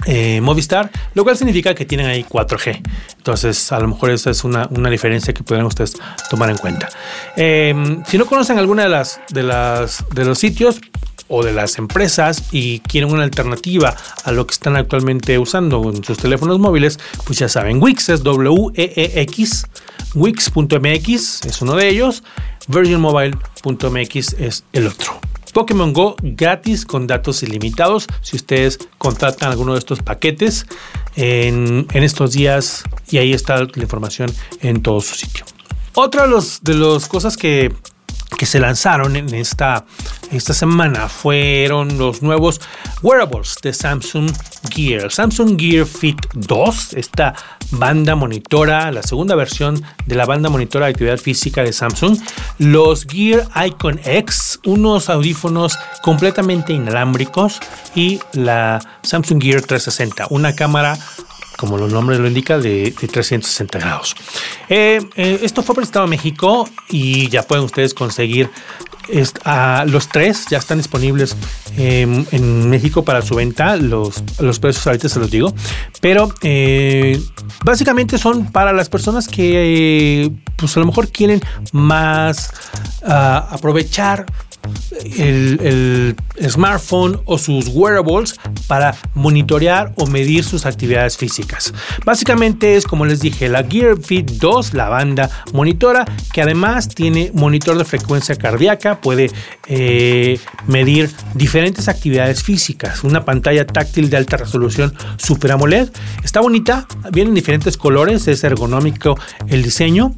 eh, 0.05 0.39
Movistar, 0.39 0.89
lo 1.13 1.23
cual 1.23 1.35
significa 1.35 1.75
que 1.75 1.85
tienen 1.85 2.07
ahí 2.07 2.23
4G. 2.23 2.81
Entonces, 3.17 3.71
a 3.71 3.79
lo 3.79 3.89
mejor 3.89 4.11
esa 4.11 4.29
es 4.29 4.43
una, 4.43 4.67
diferencia 4.89 5.33
que 5.33 5.43
pueden 5.43 5.65
ustedes 5.65 5.93
tomar 6.29 6.49
en 6.49 6.57
cuenta. 6.57 6.87
Eh, 7.35 7.75
si 8.07 8.17
no 8.17 8.25
conocen 8.25 8.57
alguna 8.57 8.83
de 8.83 8.89
las, 8.89 9.19
de 9.29 9.43
las 9.43 10.05
de 10.13 10.23
los 10.25 10.39
sitios, 10.39 10.79
o 11.29 11.43
de 11.43 11.53
las 11.53 11.77
empresas 11.77 12.43
y 12.51 12.79
quieren 12.81 13.11
una 13.11 13.23
alternativa 13.23 13.95
a 14.23 14.31
lo 14.31 14.45
que 14.45 14.53
están 14.53 14.75
actualmente 14.75 15.39
usando 15.39 15.81
en 15.89 16.03
sus 16.03 16.17
teléfonos 16.17 16.59
móviles, 16.59 16.99
pues 17.25 17.39
ya 17.39 17.47
saben, 17.47 17.81
Wix 17.81 18.09
es 18.09 18.23
W-E-E-X, 18.23 19.67
Wix.mx 20.15 21.45
es 21.45 21.61
uno 21.61 21.75
de 21.75 21.87
ellos, 21.87 22.23
VirginMobile.mx 22.67 24.33
es 24.33 24.63
el 24.73 24.87
otro. 24.87 25.19
Pokémon 25.53 25.93
Go 25.93 26.15
gratis 26.21 26.85
con 26.85 27.07
datos 27.07 27.43
ilimitados 27.43 28.07
si 28.21 28.35
ustedes 28.35 28.79
contratan 28.97 29.49
alguno 29.51 29.73
de 29.73 29.79
estos 29.79 29.99
paquetes 29.99 30.65
en, 31.15 31.87
estos 31.93 32.33
días 32.33 32.83
y 33.09 33.17
ahí 33.17 33.33
está 33.33 33.57
la 33.57 33.69
información 33.75 34.31
en 34.61 34.81
todo 34.81 35.01
su 35.01 35.15
sitio. 35.15 35.45
Otra 35.95 36.27
de 36.61 36.73
las 36.75 37.07
cosas 37.07 37.35
que 37.35 37.73
que 38.37 38.45
se 38.45 38.59
lanzaron 38.59 39.15
en 39.15 39.33
esta, 39.33 39.85
esta 40.31 40.53
semana 40.53 41.09
fueron 41.09 41.97
los 41.97 42.21
nuevos 42.21 42.61
wearables 43.01 43.57
de 43.61 43.73
Samsung 43.73 44.31
Gear. 44.69 45.11
Samsung 45.11 45.59
Gear 45.59 45.85
Fit 45.85 46.17
2, 46.33 46.93
esta 46.93 47.35
banda 47.71 48.15
monitora, 48.15 48.91
la 48.91 49.03
segunda 49.03 49.35
versión 49.35 49.83
de 50.05 50.15
la 50.15 50.25
banda 50.25 50.49
monitora 50.49 50.85
de 50.85 50.91
actividad 50.91 51.17
física 51.17 51.63
de 51.63 51.73
Samsung. 51.73 52.17
Los 52.57 53.05
Gear 53.05 53.47
Icon 53.65 53.99
X, 54.03 54.59
unos 54.65 55.09
audífonos 55.09 55.77
completamente 56.01 56.73
inalámbricos 56.73 57.59
y 57.95 58.19
la 58.33 58.79
Samsung 59.03 59.41
Gear 59.41 59.61
360, 59.61 60.27
una 60.29 60.55
cámara 60.55 60.97
como 61.59 61.77
los 61.77 61.91
nombres 61.91 62.19
lo 62.19 62.27
indican, 62.27 62.61
de, 62.61 62.91
360 62.97 63.79
grados. 63.79 64.15
Eh, 64.69 65.01
eh, 65.15 65.39
esto 65.43 65.61
fue 65.61 65.75
presentado 65.75 66.05
a 66.05 66.07
México 66.07 66.69
y 66.89 67.27
ya 67.27 67.43
pueden 67.43 67.65
ustedes 67.65 67.93
conseguir 67.93 68.49
los 69.87 70.07
tres 70.09 70.45
ya 70.51 70.59
están 70.59 70.77
disponibles 70.77 71.35
en 71.75 72.69
México 72.69 73.03
para 73.03 73.21
su 73.21 73.35
venta. 73.35 73.75
Los, 73.75 74.23
los 74.39 74.59
precios 74.59 74.85
ahorita 74.85 75.09
se 75.09 75.19
los 75.19 75.31
digo. 75.31 75.53
Pero 75.99 76.31
eh, 76.43 77.19
básicamente 77.65 78.17
son 78.17 78.51
para 78.51 78.71
las 78.71 78.87
personas 78.89 79.27
que 79.27 80.31
pues 80.55 80.77
a 80.77 80.79
lo 80.79 80.85
mejor 80.85 81.09
quieren 81.09 81.41
más 81.71 82.53
ah, 83.03 83.47
aprovechar 83.49 84.25
el, 85.17 86.15
smartphone 86.47 87.19
o 87.25 87.37
sus 87.37 87.67
wearables 87.67 88.39
para 88.67 88.95
monitorear 89.13 89.93
o 89.95 90.07
medir 90.07 90.43
sus 90.43 90.65
actividades 90.65 91.17
físicas. 91.17 91.73
Básicamente 92.05 92.75
es 92.75 92.85
como 92.85 93.05
les 93.05 93.19
dije, 93.19 93.49
la 93.49 93.63
Gear 93.63 93.97
Fit 94.01 94.31
2, 94.31 94.73
la 94.73 94.89
banda 94.89 95.29
monitora, 95.53 96.05
que 96.33 96.41
además 96.41 96.87
tiene 96.87 97.31
monitor 97.33 97.77
de 97.77 97.85
frecuencia 97.85 98.35
cardíaca, 98.35 99.01
puede 99.01 99.31
eh, 99.67 100.39
medir 100.67 101.11
diferentes 101.33 101.87
actividades 101.87 102.41
físicas, 102.43 103.03
una 103.03 103.25
pantalla 103.25 103.65
táctil 103.65 104.09
de 104.09 104.17
alta 104.17 104.37
resolución 104.37 104.93
Super 105.17 105.51
AMOLED. 105.53 105.89
Está 106.23 106.41
bonita, 106.41 106.87
vienen 107.11 107.33
diferentes 107.33 107.77
colores, 107.77 108.27
es 108.27 108.43
ergonómico 108.43 109.17
el 109.47 109.63
diseño 109.63 110.15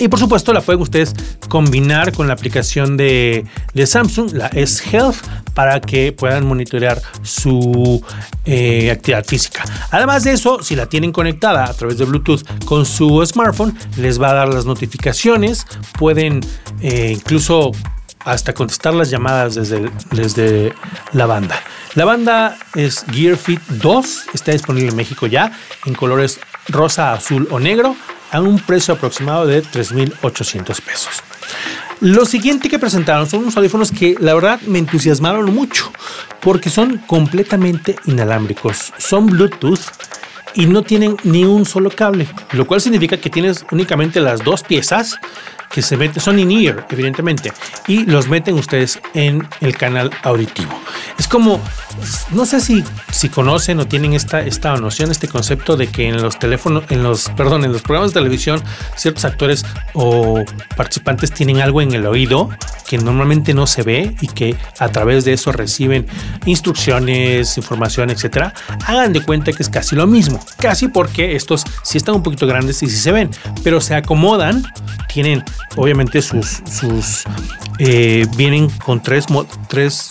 y 0.00 0.08
por 0.08 0.18
supuesto 0.18 0.52
la 0.52 0.62
pueden 0.62 0.80
ustedes 0.80 1.14
combinar 1.48 2.12
con 2.12 2.26
la 2.26 2.32
aplicación 2.32 2.96
de, 2.96 3.44
Samsung, 3.84 4.32
la 4.32 4.46
S 4.48 4.82
Health, 4.90 5.16
para 5.54 5.80
que 5.80 6.12
puedan 6.12 6.46
monitorear 6.46 7.00
su 7.22 8.02
eh, 8.46 8.90
actividad 8.90 9.24
física. 9.24 9.62
Además 9.90 10.24
de 10.24 10.32
eso, 10.32 10.62
si 10.62 10.74
la 10.74 10.86
tienen 10.86 11.12
conectada 11.12 11.64
a 11.64 11.74
través 11.74 11.98
de 11.98 12.06
Bluetooth 12.06 12.42
con 12.64 12.86
su 12.86 13.24
smartphone, 13.26 13.76
les 13.98 14.20
va 14.20 14.30
a 14.30 14.34
dar 14.34 14.48
las 14.48 14.64
notificaciones. 14.64 15.66
Pueden 15.98 16.40
eh, 16.80 17.12
incluso 17.14 17.72
hasta 18.24 18.54
contestar 18.54 18.94
las 18.94 19.10
llamadas 19.10 19.54
desde, 19.54 19.90
desde 20.12 20.72
la 21.12 21.26
banda. 21.26 21.60
La 21.94 22.04
banda 22.04 22.56
es 22.74 23.04
Gear 23.12 23.36
Fit 23.36 23.60
2, 23.68 24.26
está 24.32 24.52
disponible 24.52 24.88
en 24.88 24.96
México 24.96 25.26
ya 25.26 25.52
en 25.84 25.94
colores 25.94 26.38
rosa, 26.68 27.12
azul 27.12 27.48
o 27.50 27.58
negro 27.58 27.96
a 28.30 28.40
un 28.40 28.58
precio 28.58 28.94
aproximado 28.94 29.46
de 29.46 29.62
3.800 29.62 30.80
pesos. 30.80 31.22
Lo 32.00 32.24
siguiente 32.24 32.68
que 32.68 32.78
presentaron 32.78 33.28
son 33.28 33.40
unos 33.40 33.56
audífonos 33.56 33.92
que 33.92 34.16
la 34.18 34.34
verdad 34.34 34.60
me 34.62 34.78
entusiasmaron 34.78 35.54
mucho 35.54 35.92
porque 36.40 36.70
son 36.70 36.98
completamente 36.98 37.96
inalámbricos. 38.06 38.92
Son 38.96 39.26
Bluetooth 39.26 39.80
y 40.54 40.66
no 40.66 40.82
tienen 40.82 41.16
ni 41.24 41.44
un 41.44 41.66
solo 41.66 41.90
cable, 41.90 42.26
lo 42.52 42.66
cual 42.66 42.80
significa 42.80 43.18
que 43.18 43.30
tienes 43.30 43.64
únicamente 43.70 44.20
las 44.20 44.42
dos 44.42 44.62
piezas 44.62 45.16
que 45.70 45.82
se 45.82 45.96
meten, 45.96 46.20
son 46.20 46.38
in-ear, 46.38 46.86
evidentemente, 46.90 47.52
y 47.86 48.04
los 48.04 48.28
meten 48.28 48.56
ustedes 48.56 49.00
en 49.14 49.46
el 49.60 49.76
canal 49.76 50.10
auditivo. 50.22 50.72
Es 51.18 51.28
como, 51.28 51.60
no 52.32 52.44
sé 52.44 52.60
si, 52.60 52.84
si 53.12 53.28
conocen 53.28 53.78
o 53.78 53.86
tienen 53.86 54.14
esta, 54.14 54.40
esta 54.40 54.74
noción, 54.76 55.10
este 55.10 55.28
concepto 55.28 55.76
de 55.76 55.86
que 55.86 56.08
en 56.08 56.20
los 56.20 56.38
teléfonos, 56.38 56.84
en 56.90 57.02
los, 57.02 57.28
perdón, 57.30 57.64
en 57.64 57.72
los 57.72 57.82
programas 57.82 58.12
de 58.12 58.20
televisión, 58.20 58.60
ciertos 58.96 59.24
actores 59.24 59.64
o 59.92 60.42
participantes 60.76 61.32
tienen 61.32 61.60
algo 61.60 61.80
en 61.82 61.92
el 61.92 62.06
oído 62.06 62.50
que 62.88 62.98
normalmente 62.98 63.54
no 63.54 63.68
se 63.68 63.84
ve 63.84 64.16
y 64.20 64.26
que 64.26 64.56
a 64.80 64.88
través 64.88 65.24
de 65.24 65.34
eso 65.34 65.52
reciben 65.52 66.08
instrucciones, 66.46 67.56
información, 67.56 68.10
etcétera. 68.10 68.52
Hagan 68.84 69.12
de 69.12 69.22
cuenta 69.22 69.52
que 69.52 69.62
es 69.62 69.68
casi 69.68 69.94
lo 69.94 70.08
mismo, 70.08 70.40
casi 70.58 70.88
porque 70.88 71.36
estos 71.36 71.64
sí 71.84 71.98
están 71.98 72.16
un 72.16 72.24
poquito 72.24 72.48
grandes 72.48 72.82
y 72.82 72.88
sí 72.88 72.96
se 72.96 73.12
ven, 73.12 73.30
pero 73.62 73.80
se 73.80 73.94
acomodan, 73.94 74.64
tienen 75.12 75.44
obviamente 75.76 76.22
sus, 76.22 76.62
sus 76.70 77.24
eh, 77.78 78.26
vienen 78.36 78.68
con 78.70 79.02
tres, 79.02 79.26
tres 79.68 80.10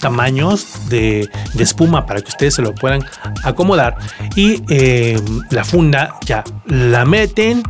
tamaños 0.00 0.88
de, 0.88 1.28
espuma 1.58 2.06
para 2.06 2.20
que 2.20 2.28
ustedes 2.28 2.54
se 2.54 2.62
lo 2.62 2.74
puedan 2.74 3.04
acomodar 3.42 3.96
y 4.36 4.62
eh, 4.68 5.20
la 5.50 5.64
funda 5.64 6.16
ya 6.24 6.44
la 6.66 7.04
meten, 7.04 7.62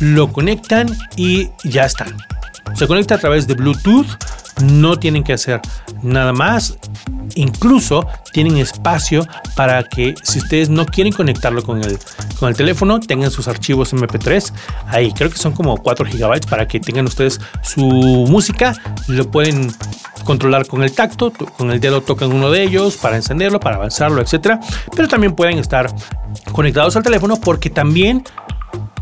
lo 0.00 0.32
conectan 0.32 0.88
y 1.16 1.48
ya 1.64 1.84
están. 1.84 2.16
Se 2.74 2.86
conecta 2.86 3.16
a 3.16 3.18
través 3.18 3.46
de 3.46 3.54
Bluetooth, 3.54 4.06
no 4.60 4.98
tienen 4.98 5.24
que 5.24 5.32
hacer 5.32 5.60
nada 6.02 6.32
más. 6.32 6.78
Incluso 7.34 8.06
tienen 8.32 8.58
espacio 8.58 9.26
para 9.56 9.82
que 9.84 10.14
si 10.22 10.38
ustedes 10.38 10.68
no 10.68 10.84
quieren 10.84 11.12
conectarlo 11.12 11.62
con 11.62 11.82
el, 11.82 11.98
con 12.38 12.48
el 12.48 12.56
teléfono, 12.56 13.00
tengan 13.00 13.30
sus 13.30 13.48
archivos 13.48 13.94
MP3. 13.94 14.52
Ahí 14.88 15.12
creo 15.12 15.30
que 15.30 15.38
son 15.38 15.52
como 15.52 15.76
4 15.78 16.06
GB 16.12 16.46
para 16.48 16.66
que 16.66 16.80
tengan 16.80 17.06
ustedes 17.06 17.40
su 17.62 17.82
música. 17.82 18.74
Lo 19.08 19.30
pueden 19.30 19.72
controlar 20.24 20.66
con 20.66 20.82
el 20.82 20.92
tacto, 20.92 21.32
con 21.32 21.70
el 21.70 21.80
dedo 21.80 22.02
tocan 22.02 22.32
uno 22.32 22.50
de 22.50 22.62
ellos 22.62 22.96
para 22.96 23.16
encenderlo, 23.16 23.60
para 23.60 23.76
avanzarlo, 23.76 24.20
etcétera. 24.20 24.60
Pero 24.94 25.08
también 25.08 25.34
pueden 25.34 25.58
estar 25.58 25.92
conectados 26.52 26.96
al 26.96 27.02
teléfono 27.02 27.40
porque 27.40 27.70
también 27.70 28.24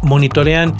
monitorean 0.03 0.77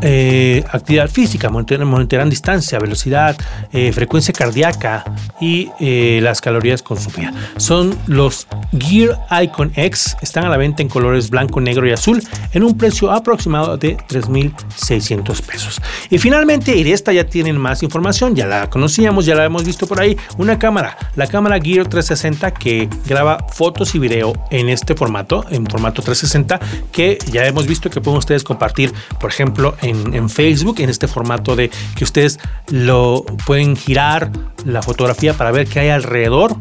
eh, 0.00 0.64
actividad 0.70 1.08
física, 1.08 1.48
monitorean, 1.48 2.30
distancia, 2.30 2.78
velocidad, 2.78 3.36
eh, 3.72 3.92
frecuencia 3.92 4.32
cardíaca 4.32 5.04
y 5.40 5.70
eh, 5.80 6.20
las 6.22 6.40
calorías 6.40 6.82
consumidas. 6.82 7.34
Son 7.56 7.96
los 8.06 8.46
Gear 8.78 9.18
Icon 9.42 9.72
X, 9.74 10.16
están 10.20 10.44
a 10.44 10.48
la 10.48 10.56
venta 10.56 10.82
en 10.82 10.88
colores 10.88 11.30
blanco, 11.30 11.60
negro 11.60 11.88
y 11.88 11.92
azul 11.92 12.22
en 12.52 12.62
un 12.62 12.76
precio 12.76 13.10
aproximado 13.10 13.76
de 13.76 13.96
3.600 13.96 15.42
pesos. 15.42 15.80
Y 16.10 16.18
finalmente, 16.18 16.76
y 16.76 16.84
de 16.84 16.92
esta 16.92 17.12
ya 17.12 17.24
tienen 17.24 17.56
más 17.56 17.82
información, 17.82 18.36
ya 18.36 18.46
la 18.46 18.70
conocíamos, 18.70 19.26
ya 19.26 19.34
la 19.34 19.44
hemos 19.44 19.64
visto 19.64 19.86
por 19.86 20.00
ahí, 20.00 20.16
una 20.36 20.58
cámara, 20.58 20.96
la 21.16 21.26
cámara 21.26 21.58
Gear 21.60 21.88
360 21.88 22.52
que 22.52 22.88
graba 23.06 23.46
fotos 23.52 23.94
y 23.94 23.98
video 23.98 24.32
en 24.50 24.68
este 24.68 24.94
formato, 24.94 25.44
en 25.50 25.66
formato 25.66 26.02
360, 26.02 26.60
que 26.92 27.18
ya 27.30 27.46
hemos 27.46 27.66
visto 27.66 27.90
que 27.90 28.00
pueden 28.00 28.18
ustedes 28.18 28.44
compartir, 28.44 28.92
por 29.20 29.30
ejemplo, 29.30 29.67
en, 29.82 30.28
Facebook, 30.28 30.80
en 30.80 30.90
este 30.90 31.08
formato 31.08 31.56
de 31.56 31.70
que 31.96 32.04
ustedes 32.04 32.38
lo 32.70 33.24
pueden 33.46 33.76
girar 33.76 34.30
la 34.64 34.82
fotografía 34.82 35.34
para 35.34 35.50
ver 35.50 35.66
qué 35.66 35.80
hay 35.80 35.88
alrededor 35.90 36.56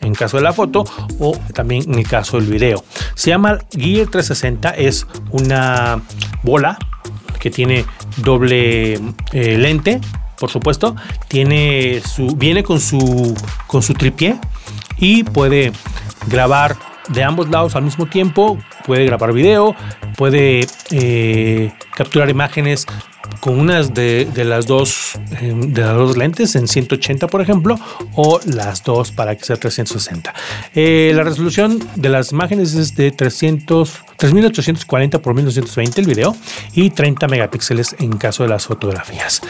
en 0.00 0.14
caso 0.14 0.36
de 0.36 0.42
la 0.42 0.52
foto 0.52 0.84
o 1.18 1.36
también 1.54 1.84
en 1.90 1.98
el 1.98 2.06
caso 2.06 2.38
del 2.38 2.50
video. 2.50 2.84
Se 3.14 3.30
llama 3.30 3.58
Gear 3.70 4.08
360, 4.08 4.70
es 4.70 5.06
una 5.30 6.02
bola 6.42 6.78
que 7.38 7.50
tiene 7.50 7.84
doble 8.18 8.94
eh, 9.32 9.58
lente, 9.58 10.00
por 10.38 10.50
supuesto, 10.50 10.96
tiene 11.28 12.02
su 12.04 12.34
viene 12.36 12.62
con 12.64 12.80
su 12.80 13.34
con 13.66 13.82
su 13.82 13.94
y 14.98 15.24
puede 15.24 15.72
grabar 16.26 16.76
de 17.08 17.22
ambos 17.22 17.48
lados 17.48 17.76
al 17.76 17.82
mismo 17.82 18.06
tiempo, 18.06 18.58
puede 18.84 19.04
grabar 19.04 19.32
video, 19.32 19.74
puede 20.16 20.66
eh, 20.90 21.72
capturar 21.96 22.30
imágenes 22.30 22.86
con 23.40 23.58
unas 23.58 23.94
de, 23.94 24.28
las 24.44 24.66
dos 24.66 25.18
em, 25.40 25.72
de 25.72 25.82
las 25.82 25.94
dos 25.94 26.16
lentes 26.16 26.54
en 26.54 26.68
180 26.68 27.26
por 27.28 27.40
ejemplo 27.40 27.78
o 28.14 28.40
las 28.44 28.84
dos 28.84 29.10
para 29.10 29.36
que 29.36 29.44
sea 29.44 29.56
360 29.56 30.34
eh, 30.74 31.12
la 31.14 31.24
resolución 31.24 31.78
de 31.96 32.08
las 32.08 32.32
imágenes 32.32 32.74
es 32.74 32.94
de 32.94 33.10
300 33.10 34.02
3840 34.30 35.20
por 35.20 35.34
1920 35.34 36.00
el 36.00 36.06
video 36.06 36.36
y 36.74 36.90
30 36.90 37.26
megapíxeles 37.28 37.96
en 37.98 38.16
caso 38.16 38.42
de 38.42 38.50
las 38.50 38.66
fotografías 38.66 39.42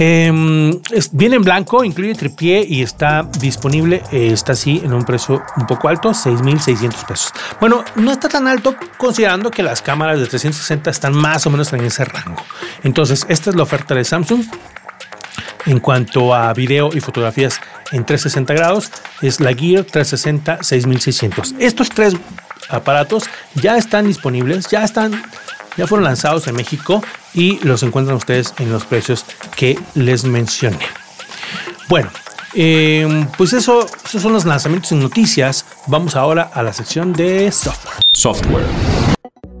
Em, 0.00 0.80
viene 1.10 1.36
en 1.36 1.42
blanco, 1.42 1.82
incluye 1.82 2.14
tripié 2.14 2.64
y 2.68 2.82
está 2.82 3.28
disponible, 3.40 4.00
eh, 4.12 4.30
está 4.32 4.52
así 4.52 4.80
en 4.84 4.92
un 4.92 5.04
precio 5.04 5.42
un 5.56 5.66
poco 5.66 5.88
alto, 5.88 6.10
6.600 6.10 7.04
pesos. 7.04 7.32
Bueno, 7.58 7.84
no 7.96 8.12
está 8.12 8.28
tan 8.28 8.46
alto 8.46 8.76
considerando 8.96 9.50
que 9.50 9.64
las 9.64 9.82
cámaras 9.82 10.20
de 10.20 10.26
360 10.26 10.88
están 10.90 11.14
más 11.14 11.44
o 11.46 11.50
menos 11.50 11.72
en 11.72 11.80
ese 11.80 12.04
rango. 12.04 12.40
Entonces, 12.84 13.26
esta 13.28 13.50
es 13.50 13.56
la 13.56 13.64
oferta 13.64 13.96
de 13.96 14.04
Samsung. 14.04 14.44
En 15.66 15.80
cuanto 15.80 16.32
a 16.32 16.54
video 16.54 16.90
y 16.94 17.00
fotografías 17.00 17.60
en 17.90 18.04
360 18.04 18.54
grados, 18.54 18.92
es 19.20 19.40
la 19.40 19.52
Gear 19.52 19.82
360 19.82 20.62
6600. 20.62 21.56
Estos 21.58 21.88
tres 21.88 22.14
aparatos 22.68 23.24
ya 23.54 23.76
están 23.76 24.06
disponibles, 24.06 24.68
ya 24.68 24.84
están 24.84 25.22
ya 25.78 25.86
fueron 25.86 26.04
lanzados 26.04 26.46
en 26.48 26.56
México 26.56 27.02
y 27.32 27.64
los 27.64 27.84
encuentran 27.84 28.16
ustedes 28.16 28.52
en 28.58 28.70
los 28.70 28.84
precios 28.84 29.24
que 29.56 29.78
les 29.94 30.24
mencioné. 30.24 30.78
Bueno, 31.88 32.10
em, 32.52 33.26
pues 33.38 33.52
eso, 33.52 33.86
esos 34.04 34.20
son 34.20 34.32
los 34.32 34.44
lanzamientos 34.44 34.90
en 34.90 35.00
noticias. 35.00 35.64
Vamos 35.86 36.16
ahora 36.16 36.50
a 36.52 36.64
la 36.64 36.72
sección 36.72 37.12
de 37.12 37.50
software. 37.52 37.94
Software. 38.12 38.66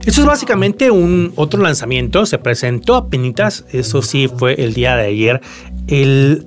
Esto 0.04 0.22
es 0.22 0.26
básicamente 0.26 0.90
un 0.90 1.32
otro 1.36 1.62
lanzamiento. 1.62 2.26
Se 2.26 2.38
presentó 2.38 2.96
a 2.96 3.08
penitas, 3.08 3.64
eso 3.70 4.02
sí 4.02 4.28
fue 4.28 4.54
el 4.54 4.74
día 4.74 4.96
de 4.96 5.06
ayer, 5.06 5.40
el, 5.86 6.46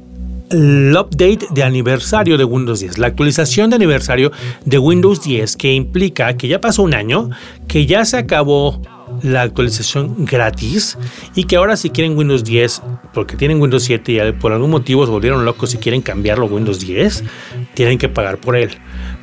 el, 0.51 0.95
update 0.97 1.47
de 1.51 1.63
aniversario 1.63 2.37
de 2.37 2.43
Windows 2.43 2.79
10, 2.79 2.97
la 2.97 3.07
actualización 3.07 3.69
de 3.69 3.77
aniversario 3.77 4.31
de 4.65 4.77
Windows 4.77 5.23
10 5.23 5.57
que 5.57 5.73
implica 5.73 6.35
que 6.37 6.47
ya 6.47 6.61
pasó 6.61 6.83
un 6.83 6.93
año, 6.93 7.29
que 7.67 7.85
ya 7.85 8.05
se 8.05 8.17
acabó 8.17 8.81
la 9.23 9.41
actualización 9.41 10.25
gratis 10.25 10.97
y 11.35 11.43
que 11.43 11.57
ahora 11.57 11.75
si 11.75 11.89
quieren 11.89 12.17
Windows 12.17 12.43
10, 12.43 12.81
porque 13.13 13.35
tienen 13.35 13.61
Windows 13.61 13.83
7 13.83 14.11
y 14.11 14.31
por 14.33 14.53
algún 14.53 14.71
motivo 14.71 15.05
se 15.05 15.11
volvieron 15.11 15.45
locos 15.45 15.73
y 15.73 15.77
quieren 15.77 16.01
cambiarlo 16.01 16.45
a 16.45 16.49
Windows 16.49 16.79
10, 16.79 17.23
tienen 17.73 17.97
que 17.97 18.09
pagar 18.09 18.37
por 18.37 18.55
él. 18.55 18.71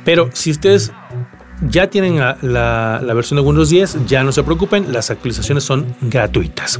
Pero 0.05 0.29
si 0.33 0.51
ustedes 0.51 0.91
ya 1.61 1.89
tienen 1.89 2.17
la, 2.17 3.01
versión 3.13 3.39
de 3.39 3.45
Windows 3.45 3.69
10, 3.69 4.05
ya 4.07 4.23
no 4.23 4.31
se 4.31 4.43
preocupen, 4.43 4.91
las 4.91 5.11
actualizaciones 5.11 5.63
son 5.63 5.95
gratuitas. 6.01 6.79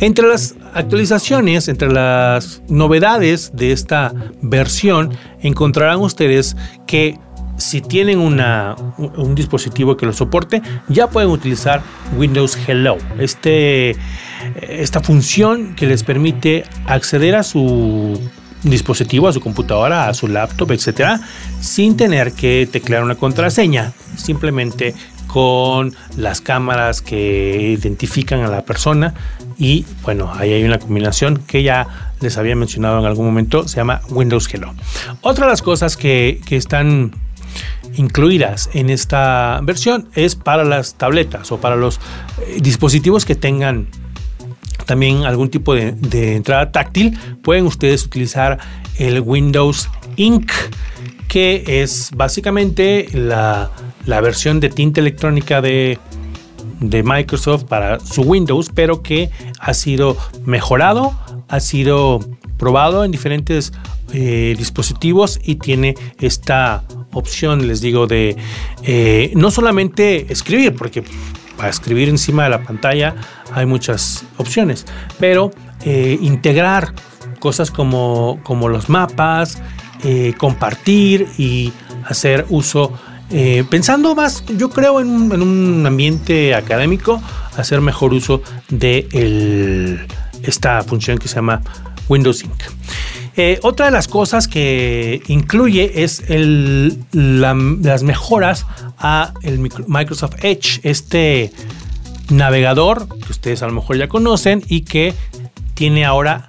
Entre 0.00 0.26
las 0.26 0.56
actualizaciones, 0.74 1.68
entre 1.68 1.90
las 1.92 2.62
novedades 2.68 3.52
de 3.54 3.72
esta 3.72 4.12
versión, 4.42 5.16
encontrarán 5.40 6.00
ustedes 6.00 6.56
que 6.86 7.18
si 7.56 7.80
tienen 7.80 8.18
un 8.18 9.34
dispositivo 9.34 9.96
que 9.96 10.04
lo 10.04 10.12
soporte, 10.12 10.60
ya 10.88 11.08
pueden 11.08 11.30
utilizar 11.30 11.82
Windows 12.18 12.58
Hello. 12.66 12.98
Este, 13.18 13.96
esta 14.60 15.00
función 15.00 15.74
que 15.74 15.86
les 15.86 16.02
permite 16.02 16.64
acceder 16.84 17.34
a 17.34 17.42
su 17.42 18.20
dispositivo, 18.70 19.28
a 19.28 19.32
su 19.32 19.40
computadora, 19.40 20.08
a 20.08 20.14
su 20.14 20.28
laptop, 20.28 20.72
etcétera, 20.72 21.20
sin 21.60 21.96
tener 21.96 22.32
que 22.32 22.68
teclear 22.70 23.02
una 23.02 23.14
contraseña, 23.14 23.92
simplemente 24.16 24.94
con 25.26 25.94
las 26.16 26.40
cámaras 26.40 27.02
que 27.02 27.76
identifican 27.78 28.40
a 28.40 28.48
la 28.48 28.64
persona 28.64 29.14
y 29.58 29.84
bueno, 30.02 30.32
ahí 30.34 30.52
hay 30.52 30.64
una 30.64 30.78
combinación 30.78 31.38
que 31.46 31.62
ya 31.62 32.12
les 32.20 32.38
había 32.38 32.56
mencionado 32.56 32.98
en 32.98 33.06
algún 33.06 33.26
momento, 33.26 33.68
se 33.68 33.76
llama 33.76 34.00
Windows 34.08 34.48
Hello. 34.52 34.72
Otra 35.20 35.46
de 35.46 35.52
las 35.52 35.62
cosas 35.62 35.96
que, 35.96 36.40
que 36.46 36.56
están 36.56 37.12
incluidas 37.96 38.70
en 38.74 38.90
esta 38.90 39.60
versión 39.62 40.08
es 40.14 40.36
para 40.36 40.64
las 40.64 40.94
tabletas 40.94 41.50
o 41.52 41.58
para 41.58 41.76
los 41.76 41.98
eh, 42.40 42.58
dispositivos 42.60 43.24
que 43.24 43.34
tengan 43.34 43.88
también 44.86 45.24
algún 45.24 45.50
tipo 45.50 45.74
de, 45.74 46.36
entrada 46.36 46.72
táctil. 46.72 47.18
Pueden 47.42 47.66
ustedes 47.66 48.04
utilizar 48.04 48.58
el 48.98 49.20
Windows 49.20 49.90
Ink, 50.16 50.50
que 51.28 51.82
es 51.82 52.10
básicamente 52.14 53.08
la, 53.12 53.70
versión 54.06 54.60
de 54.60 54.70
tinta 54.70 55.00
electrónica 55.00 55.60
de, 55.60 55.98
de 56.80 57.02
Microsoft 57.02 57.64
para 57.64 58.00
su 58.00 58.22
Windows, 58.22 58.70
pero 58.74 59.02
que 59.02 59.30
ha 59.58 59.74
sido 59.74 60.16
mejorado, 60.44 61.12
ha 61.48 61.60
sido 61.60 62.20
probado 62.56 63.04
en 63.04 63.10
diferentes 63.10 63.72
eh, 64.12 64.54
dispositivos 64.56 65.40
y 65.42 65.56
tiene 65.56 65.96
esta 66.20 66.84
opción, 67.12 67.66
les 67.66 67.80
digo, 67.80 68.06
de 68.06 68.36
eh, 68.84 69.32
no 69.34 69.50
solamente 69.50 70.32
escribir, 70.32 70.74
porque 70.74 71.02
para 71.56 71.70
escribir 71.70 72.08
encima 72.08 72.44
de 72.44 72.50
la 72.50 72.62
pantalla 72.62 73.14
hay 73.52 73.66
muchas 73.66 74.24
opciones, 74.36 74.86
pero 75.18 75.50
eh, 75.84 76.18
integrar 76.20 76.92
cosas 77.38 77.70
como, 77.70 78.40
como 78.42 78.68
los 78.68 78.88
mapas, 78.88 79.62
eh, 80.04 80.34
compartir 80.36 81.28
y 81.38 81.72
hacer 82.04 82.46
uso, 82.48 82.92
eh, 83.30 83.64
pensando 83.68 84.14
más, 84.14 84.44
yo 84.56 84.70
creo, 84.70 85.00
en 85.00 85.08
un, 85.10 85.86
ambiente 85.86 86.54
académico, 86.54 87.22
hacer 87.56 87.80
mejor 87.80 88.12
uso 88.12 88.42
de 88.68 90.06
esta 90.42 90.82
función 90.82 91.18
que 91.18 91.28
se 91.28 91.36
llama 91.36 91.62
Windows 92.08 92.38
Sync. 92.38 92.85
Eh, 93.36 93.58
otra 93.62 93.86
de 93.86 93.92
las 93.92 94.08
cosas 94.08 94.48
que 94.48 95.22
incluye 95.26 96.02
es 96.02 96.24
las 97.12 98.02
mejoras 98.02 98.66
a 98.98 99.34
Microsoft 99.86 100.42
Edge, 100.42 100.80
este 100.82 101.52
navegador 102.30 103.06
que 103.08 103.30
ustedes 103.30 103.62
a 103.62 103.66
lo 103.66 103.72
mejor 103.72 103.98
ya 103.98 104.08
conocen 104.08 104.62
y 104.68 104.82
que 104.82 105.14
tiene 105.74 106.06
ahora 106.06 106.48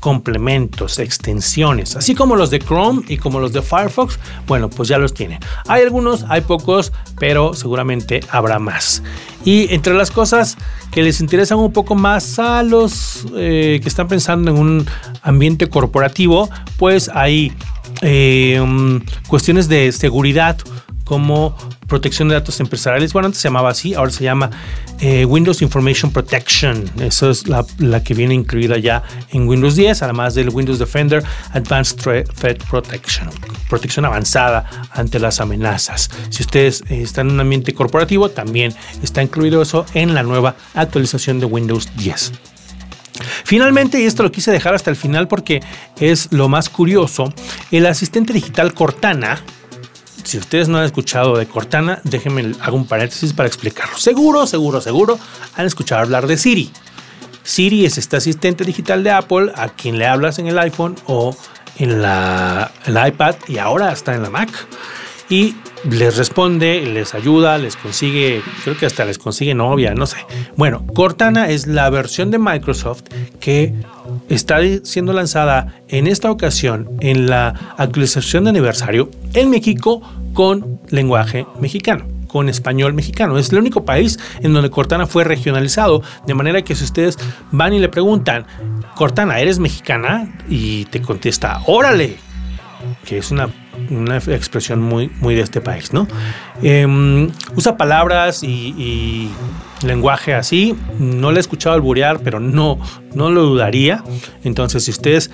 complementos, 0.00 0.98
extensiones, 0.98 1.96
así 1.96 2.14
como 2.14 2.36
los 2.36 2.50
de 2.50 2.58
Chrome 2.58 3.02
y 3.08 3.16
como 3.16 3.40
los 3.40 3.52
de 3.52 3.62
Firefox, 3.62 4.18
bueno, 4.46 4.70
pues 4.70 4.88
ya 4.88 4.98
los 4.98 5.14
tiene. 5.14 5.40
Hay 5.66 5.82
algunos, 5.82 6.24
hay 6.28 6.42
pocos, 6.42 6.92
pero 7.18 7.54
seguramente 7.54 8.20
habrá 8.30 8.58
más. 8.58 9.02
Y 9.44 9.72
entre 9.74 9.94
las 9.94 10.10
cosas 10.10 10.56
que 10.90 11.02
les 11.02 11.20
interesan 11.20 11.58
un 11.58 11.72
poco 11.72 11.94
más 11.94 12.38
a 12.38 12.62
los 12.62 13.26
eh, 13.36 13.78
que 13.82 13.88
están 13.88 14.08
pensando 14.08 14.50
en 14.50 14.58
un 14.58 14.86
ambiente 15.22 15.68
corporativo, 15.68 16.48
pues 16.76 17.10
hay 17.12 17.52
eh, 18.02 18.60
um, 18.60 19.00
cuestiones 19.26 19.68
de 19.68 19.92
seguridad 19.92 20.58
como 21.04 21.56
protección 21.88 22.28
de 22.28 22.34
datos 22.34 22.60
empresariales. 22.60 23.12
Bueno, 23.12 23.26
antes 23.26 23.40
se 23.40 23.48
llamaba 23.48 23.70
así, 23.70 23.94
ahora 23.94 24.12
se 24.12 24.22
llama 24.22 24.50
eh, 25.00 25.24
Windows 25.24 25.62
Information 25.62 26.12
Protection. 26.12 26.88
Eso 27.00 27.30
es 27.30 27.46
la, 27.48 27.64
que 28.04 28.14
viene 28.14 28.34
incluida 28.34 28.78
ya 28.78 29.02
en 29.32 29.48
Windows 29.48 29.74
10, 29.74 30.02
además 30.02 30.34
del 30.34 30.50
Windows 30.50 30.78
Defender 30.78 31.24
Advanced 31.52 31.96
Threat 31.98 32.62
Protection, 32.68 33.30
protección 33.68 34.04
avanzada 34.04 34.88
ante 34.92 35.18
las 35.18 35.40
amenazas. 35.40 36.10
Si 36.28 36.42
ustedes 36.42 36.82
eh, 36.88 37.02
están 37.02 37.28
en 37.28 37.34
un 37.34 37.40
ambiente 37.40 37.74
corporativo, 37.74 38.28
también 38.28 38.74
está 39.02 39.22
incluido 39.22 39.62
eso 39.62 39.86
en 39.94 40.14
la 40.14 40.22
nueva 40.22 40.56
actualización 40.74 41.40
de 41.40 41.46
Windows 41.46 41.88
10. 41.96 42.32
Finalmente, 43.44 44.00
y 44.00 44.04
esto 44.04 44.22
lo 44.22 44.30
quise 44.30 44.52
dejar 44.52 44.74
hasta 44.74 44.90
el 44.90 44.96
final 44.96 45.26
porque 45.26 45.60
es 45.98 46.28
lo 46.30 46.48
más 46.48 46.68
curioso, 46.68 47.32
el 47.70 47.86
asistente 47.86 48.32
digital 48.32 48.74
Cortana, 48.74 49.40
si 50.28 50.36
ustedes 50.36 50.68
no 50.68 50.76
han 50.76 50.84
escuchado 50.84 51.38
de 51.38 51.46
Cortana, 51.46 52.02
déjenme 52.04 52.52
hago 52.60 52.76
un 52.76 52.86
paréntesis 52.86 53.32
para 53.32 53.48
explicarlo. 53.48 53.96
Seguro, 53.96 54.46
seguro, 54.46 54.82
seguro 54.82 55.18
han 55.56 55.64
escuchado 55.64 56.02
hablar 56.02 56.26
de 56.26 56.36
Siri. 56.36 56.70
Siri 57.42 57.86
es 57.86 57.96
este 57.96 58.18
asistente 58.18 58.64
digital 58.64 59.02
de 59.02 59.10
Apple 59.10 59.52
a 59.54 59.70
quien 59.70 59.98
le 59.98 60.06
hablas 60.06 60.38
en 60.38 60.46
el 60.46 60.58
iPhone 60.58 60.96
o 61.06 61.34
en 61.78 62.02
la, 62.02 62.70
iPad 62.86 63.36
y 63.46 63.56
ahora 63.56 63.90
está 63.90 64.14
en 64.14 64.22
la 64.22 64.28
Mac. 64.28 64.50
Y 65.30 65.56
les 65.88 66.16
responde, 66.16 66.80
les 66.86 67.14
ayuda, 67.14 67.58
les 67.58 67.76
consigue, 67.76 68.42
creo 68.64 68.76
que 68.76 68.86
hasta 68.86 69.04
les 69.04 69.18
consigue 69.18 69.54
novia, 69.54 69.94
no 69.94 70.06
sé. 70.06 70.16
Bueno, 70.56 70.86
Cortana 70.94 71.50
es 71.50 71.66
la 71.66 71.90
versión 71.90 72.30
de 72.30 72.38
Microsoft 72.38 73.02
que 73.40 73.74
está 74.28 74.58
siendo 74.84 75.12
lanzada 75.12 75.82
en 75.88 76.06
esta 76.06 76.30
ocasión 76.30 76.88
en 77.00 77.26
la 77.26 77.74
actualización 77.76 78.44
de 78.44 78.50
aniversario 78.50 79.10
en 79.34 79.50
México 79.50 80.00
con 80.32 80.80
lenguaje 80.88 81.46
mexicano 81.60 82.06
con 82.28 82.48
español 82.48 82.92
mexicano. 82.92 83.38
Es 83.38 83.50
el 83.50 83.58
único 83.58 83.84
país 83.84 84.18
en 84.40 84.52
donde 84.52 84.70
Cortana 84.70 85.06
fue 85.06 85.24
regionalizado, 85.24 86.02
de 86.26 86.34
manera 86.34 86.62
que 86.62 86.76
si 86.76 86.84
ustedes 86.84 87.18
van 87.50 87.72
y 87.72 87.78
le 87.78 87.88
preguntan, 87.88 88.46
Cortana, 88.94 89.40
¿eres 89.40 89.58
mexicana? 89.58 90.38
Y 90.48 90.84
te 90.86 91.00
contesta, 91.00 91.62
órale, 91.66 92.16
que 93.04 93.18
es 93.18 93.30
una, 93.30 93.48
expresión 94.28 94.80
muy, 94.80 95.10
muy 95.20 95.34
de 95.34 95.42
este 95.42 95.60
país, 95.60 95.92
¿no? 95.92 96.06
Em, 96.62 97.30
usa 97.56 97.76
palabras 97.76 98.42
y, 98.42 99.30
lenguaje 99.82 100.34
así, 100.34 100.74
no 100.98 101.30
le 101.30 101.38
he 101.38 101.40
escuchado 101.40 101.74
alburear, 101.74 102.20
pero 102.20 102.40
no, 102.40 102.80
no 103.14 103.30
lo 103.30 103.44
dudaría. 103.44 104.02
Entonces, 104.42 104.84
si 104.84 104.90
ustedes 104.90 105.30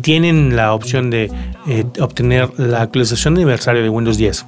tienen 0.00 0.54
la 0.54 0.74
opción 0.74 1.10
de 1.10 1.30
eh, 1.66 1.84
obtener 2.00 2.50
la 2.58 2.82
actualización 2.82 3.34
de 3.34 3.42
aniversario 3.42 3.82
de 3.82 3.88
Windows 3.88 4.16
10 4.16 4.44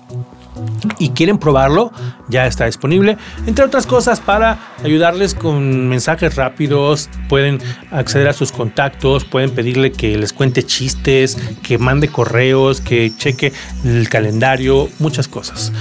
y 0.99 1.11
quieren 1.11 1.39
probarlo, 1.39 1.93
ya 2.29 2.47
está 2.47 2.67
disponible. 2.67 3.17
Entre 3.47 3.65
otras 3.65 3.87
cosas, 3.87 4.21
para 4.21 4.59
ayudarles 4.83 5.35
con 5.35 5.89
mensajes 5.89 6.37
rápidos, 6.37 7.09
pueden 7.29 7.59
acceder 7.91 8.29
a 8.29 8.33
sus 8.33 8.53
contactos, 8.53 9.25
pueden 9.25 9.51
pedirle 9.51 9.93
que 9.93 10.17
les 10.17 10.33
cuente 10.33 10.63
chistes, 10.63 11.37
que 11.63 11.79
mande 11.79 12.09
correos, 12.09 12.81
que 12.81 13.13
cheque 13.17 13.53
el 13.85 14.09
calendario, 14.09 14.89
muchas 14.99 15.29
cosas. 15.29 15.73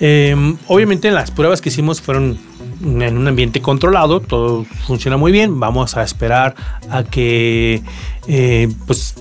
Em, 0.00 0.56
obviamente 0.66 1.10
las 1.10 1.30
pruebas 1.30 1.60
que 1.60 1.68
hicimos 1.68 2.00
fueron 2.00 2.38
en 2.82 3.16
un 3.16 3.28
ambiente 3.28 3.60
controlado, 3.60 4.20
todo 4.20 4.64
funciona 4.86 5.16
muy 5.16 5.32
bien. 5.32 5.60
Vamos 5.60 5.96
a 5.96 6.02
esperar 6.02 6.54
a 6.90 7.04
que 7.04 7.82
eh, 8.26 8.68
pues 8.86 9.14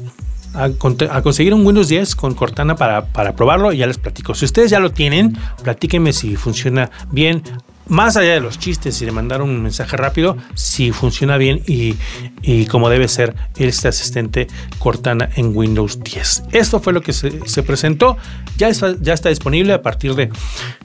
a, 0.53 1.21
conseguir 1.21 1.53
un 1.53 1.65
Windows 1.65 1.87
10 1.87 2.15
con 2.15 2.33
Cortana 2.33 2.75
para, 2.75 3.05
para 3.05 3.35
probarlo 3.35 3.71
y 3.71 3.77
ya 3.77 3.87
les 3.87 3.97
platico. 3.97 4.33
Si 4.33 4.45
ustedes 4.45 4.71
ya 4.71 4.79
lo 4.79 4.91
tienen, 4.91 5.37
platíquenme 5.63 6.13
si 6.13 6.35
funciona 6.35 6.89
bien. 7.11 7.43
Más 7.87 8.15
allá 8.15 8.33
de 8.33 8.39
los 8.39 8.57
chistes 8.57 9.01
y 9.01 9.05
de 9.05 9.11
mandar 9.11 9.41
un 9.41 9.61
mensaje 9.61 9.97
rápido, 9.97 10.37
si 10.53 10.91
funciona 10.91 11.35
bien 11.35 11.61
y, 11.67 11.95
y 12.41 12.65
como 12.67 12.89
debe 12.89 13.07
ser 13.07 13.35
este 13.57 13.89
asistente 13.89 14.47
Cortana 14.79 15.29
en 15.35 15.55
Windows 15.55 15.99
10. 16.01 16.43
Esto 16.53 16.79
fue 16.79 16.93
lo 16.93 17.01
que 17.01 17.11
se, 17.11 17.45
se 17.47 17.63
presentó. 17.63 18.17
Ya 18.57 18.69
está, 18.69 18.95
ya 19.01 19.13
está 19.13 19.29
disponible 19.29 19.73
a 19.73 19.81
partir 19.81 20.15
de, 20.15 20.29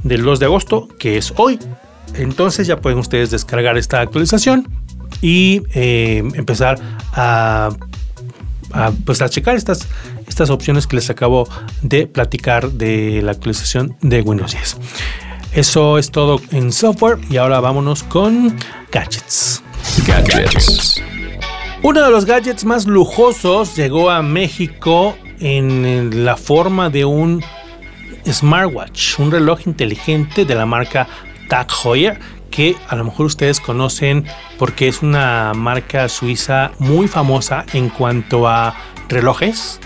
del 0.03 0.25
2 0.25 0.41
de 0.41 0.47
agosto, 0.47 0.89
que 0.99 1.17
es 1.17 1.33
hoy. 1.37 1.61
Entonces 2.15 2.67
ya 2.67 2.81
pueden 2.81 2.99
ustedes 2.99 3.31
descargar 3.31 3.77
esta 3.77 4.01
actualización 4.01 4.67
y 5.21 5.63
eh, 5.75 6.23
empezar 6.35 6.79
a, 7.13 7.71
pues 9.05 9.23
a 9.23 9.29
checar 9.29 9.57
estas, 9.57 9.89
estas 10.27 10.51
opciones 10.51 10.87
que 10.87 10.97
les 10.97 11.11
acabo 11.11 11.49
de 11.83 12.07
platicar 12.07 12.71
de 12.73 13.23
la 13.23 13.33
actualización 13.33 13.97
de 14.01 14.23
Windows 14.23 14.53
10. 14.53 14.77
Eso 15.53 15.99
es 15.99 16.11
todo 16.11 16.41
en 16.51 16.73
software 16.73 17.19
y 17.31 17.39
ahora 17.39 17.61
vámonos 17.61 18.03
con 18.03 18.57
gadgets. 18.93 19.63
Gadgets. 20.07 21.03
Uno 21.83 22.03
de 22.03 22.11
los 22.11 22.25
gadgets 22.25 22.65
más 22.65 22.87
lujosos 22.87 23.77
llegó 23.77 24.11
a 24.11 24.23
México 24.23 25.17
en 25.41 26.25
la 26.25 26.37
forma 26.37 26.91
de 26.91 27.05
un 27.05 27.43
smartwatch, 28.27 29.19
un 29.19 29.31
reloj 29.31 29.61
inteligente 29.67 30.45
de 30.45 30.55
la 30.55 30.67
marca 30.67 31.07
Tag 31.49 31.69
Heuer, 31.85 32.19
que 32.51 32.77
a 32.89 32.97
lo 32.97 33.05
mejor 33.05 33.27
ustedes 33.27 33.61
conocen 33.61 34.25
porque 34.59 34.89
es 34.89 35.03
una 35.03 35.53
marca 35.55 36.09
suiza 36.09 36.73
muy 36.79 37.09
famosa 37.09 37.65
en 37.73 37.89
cuanto 37.89 38.49
a 38.49 38.75
relojes 39.09 39.81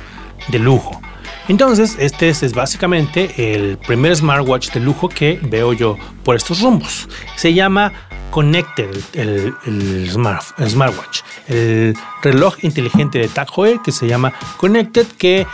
de 0.49 0.59
lujo. 0.59 1.01
Entonces, 1.49 1.97
este 1.99 2.29
es, 2.29 2.53
básicamente 2.53 3.55
el 3.55 3.77
primer 3.79 4.15
smartwatch 4.15 4.71
de 4.71 4.81
lujo 4.81 5.09
que 5.09 5.41
veo 5.43 5.73
yo 5.73 5.97
por 6.25 6.37
estos 6.37 6.61
rumbos. 6.61 7.09
Se 7.37 7.53
llama 7.53 7.93
Connected, 8.31 8.89
el, 9.15 10.09
smartwatch. 10.11 11.23
El 11.49 11.97
reloj 12.23 12.55
inteligente 12.63 13.19
de 13.19 13.29
Tag 13.29 13.49
Heuer 13.57 13.81
que 13.81 13.91
se 13.91 14.07
llama 14.07 14.33
Connected, 14.59 15.07
que 15.19 15.47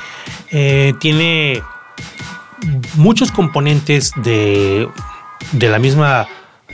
eh, 0.50 0.92
tiene 1.00 1.62
muchos 2.96 3.32
componentes 3.32 4.12
de 4.16 4.86
de 5.52 5.68
la 5.68 5.78
misma, 5.78 6.26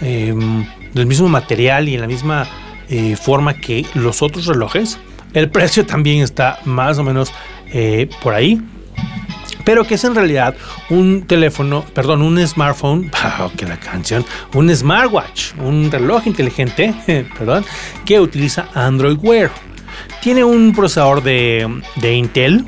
em, 0.03 0.67
del 0.95 1.07
mismo 1.07 1.29
material 1.29 1.88
y 1.88 1.95
en 1.95 2.01
la 2.01 2.07
misma 2.07 2.47
eh, 2.88 3.17
forma 3.17 3.55
que 3.55 3.87
los 3.95 4.23
otros 4.23 4.47
relojes. 4.47 4.99
El 5.33 5.49
precio 5.49 5.87
también 5.87 6.23
está 6.23 6.59
más 6.65 6.99
o 6.99 7.05
menos 7.05 7.33
eh, 7.73 8.09
por 8.23 8.35
ahí. 8.35 8.61
Pero 9.65 9.85
que 9.85 9.95
es 9.95 10.05
en 10.05 10.15
realidad 10.15 10.57
un 10.91 11.23
teléfono, 11.27 11.85
perdón, 11.95 12.23
un 12.23 12.45
smartphone, 12.47 13.11
que 13.57 13.65
la 13.65 13.79
canción, 13.79 14.25
un 14.55 14.75
smartwatch, 14.75 15.53
un 15.59 15.91
reloj 15.91 16.27
inteligente, 16.27 16.95
perdón, 17.38 17.65
que 18.05 18.21
utiliza 18.21 18.69
Android 18.75 19.17
Wear. 19.23 19.51
Tiene 20.21 20.45
un 20.45 20.75
procesador 20.75 21.23
de, 21.23 21.83
de 21.97 22.15
Intel, 22.15 22.67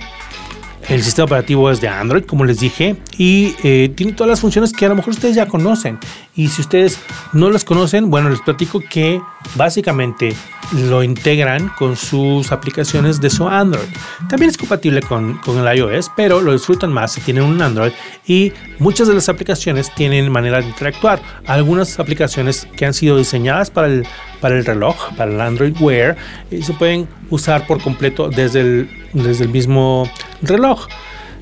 El 0.89 1.03
sistema 1.03 1.25
operativo 1.25 1.71
es 1.71 1.81
de 1.81 1.89
Android, 1.89 2.25
como 2.25 2.45
les 2.45 2.61
dije, 2.61 2.97
y 3.17 3.55
eh, 3.63 3.91
tiene 3.95 4.13
todas 4.13 4.29
las 4.29 4.41
funciones 4.41 4.73
que 4.73 4.85
a 4.85 4.91
lo 4.91 4.97
mejor 4.97 5.15
ustedes 5.15 5.35
ya 5.35 5.47
conocen. 5.47 5.99
Y 6.37 6.49
si 6.49 6.61
ustedes 6.61 6.99
no 7.33 7.51
las 7.51 7.65
conocen, 7.65 8.11
bueno, 8.11 8.29
les 8.29 8.41
platico 8.41 8.81
que 8.81 9.21
básicamente 9.55 10.35
lo 10.73 11.03
integran 11.03 11.71
con 11.79 11.97
sus 11.97 12.53
aplicaciones 12.53 13.21
de 13.21 13.31
su 13.31 13.49
Android. 13.49 13.89
También 14.29 14.51
es 14.51 14.59
compatible 14.59 15.01
con, 15.01 15.39
con, 15.39 15.59
el 15.59 15.79
iOS, 15.79 16.11
pero 16.17 16.41
lo 16.41 16.53
disfrutan 16.53 16.93
más 16.93 17.13
si 17.13 17.21
tienen 17.21 17.45
un 17.45 17.61
Android 17.63 17.93
y 18.27 18.53
muchas 18.79 19.09
de 19.09 19.15
las 19.15 19.29
aplicaciones 19.29 19.95
tienen 19.95 20.31
manera 20.31 20.61
de 20.61 20.67
interactuar. 20.67 21.21
Algunas 21.47 21.99
aplicaciones 21.99 22.67
que 22.77 22.85
han 22.85 22.95
sido 22.95 23.17
diseñadas 23.17 23.71
para 23.71 23.89
el, 23.89 24.07
para 24.45 24.59
el 24.59 24.67
reloj, 24.67 24.95
para 25.17 25.33
el 25.33 25.41
Android 25.41 25.75
Wear, 25.81 26.19
y 26.51 26.61
se 26.61 26.75
pueden 26.75 27.09
usar 27.31 27.67
por 27.67 27.81
completo 27.83 28.29
desde 28.29 28.61
el, 28.61 28.91
desde 29.15 29.45
el 29.45 29.51
mismo 29.51 30.07
reloj 30.43 30.87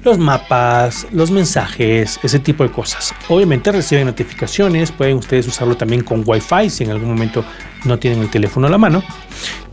los 0.04 0.18
mapas, 0.18 1.08
los 1.10 1.32
mensajes, 1.32 2.20
ese 2.22 2.38
tipo 2.38 2.62
de 2.62 2.70
cosas. 2.70 3.12
Obviamente 3.28 3.72
reciben 3.72 4.06
notificaciones, 4.06 4.92
pueden 4.92 5.16
ustedes 5.16 5.48
usarlo 5.48 5.76
también 5.76 6.04
con 6.04 6.22
Wi-Fi 6.24 6.70
si 6.70 6.84
en 6.84 6.92
algún 6.92 7.08
momento 7.08 7.44
no 7.84 7.98
tienen 7.98 8.20
el 8.20 8.30
teléfono 8.30 8.68
a 8.68 8.70
la 8.70 8.78
mano. 8.78 9.02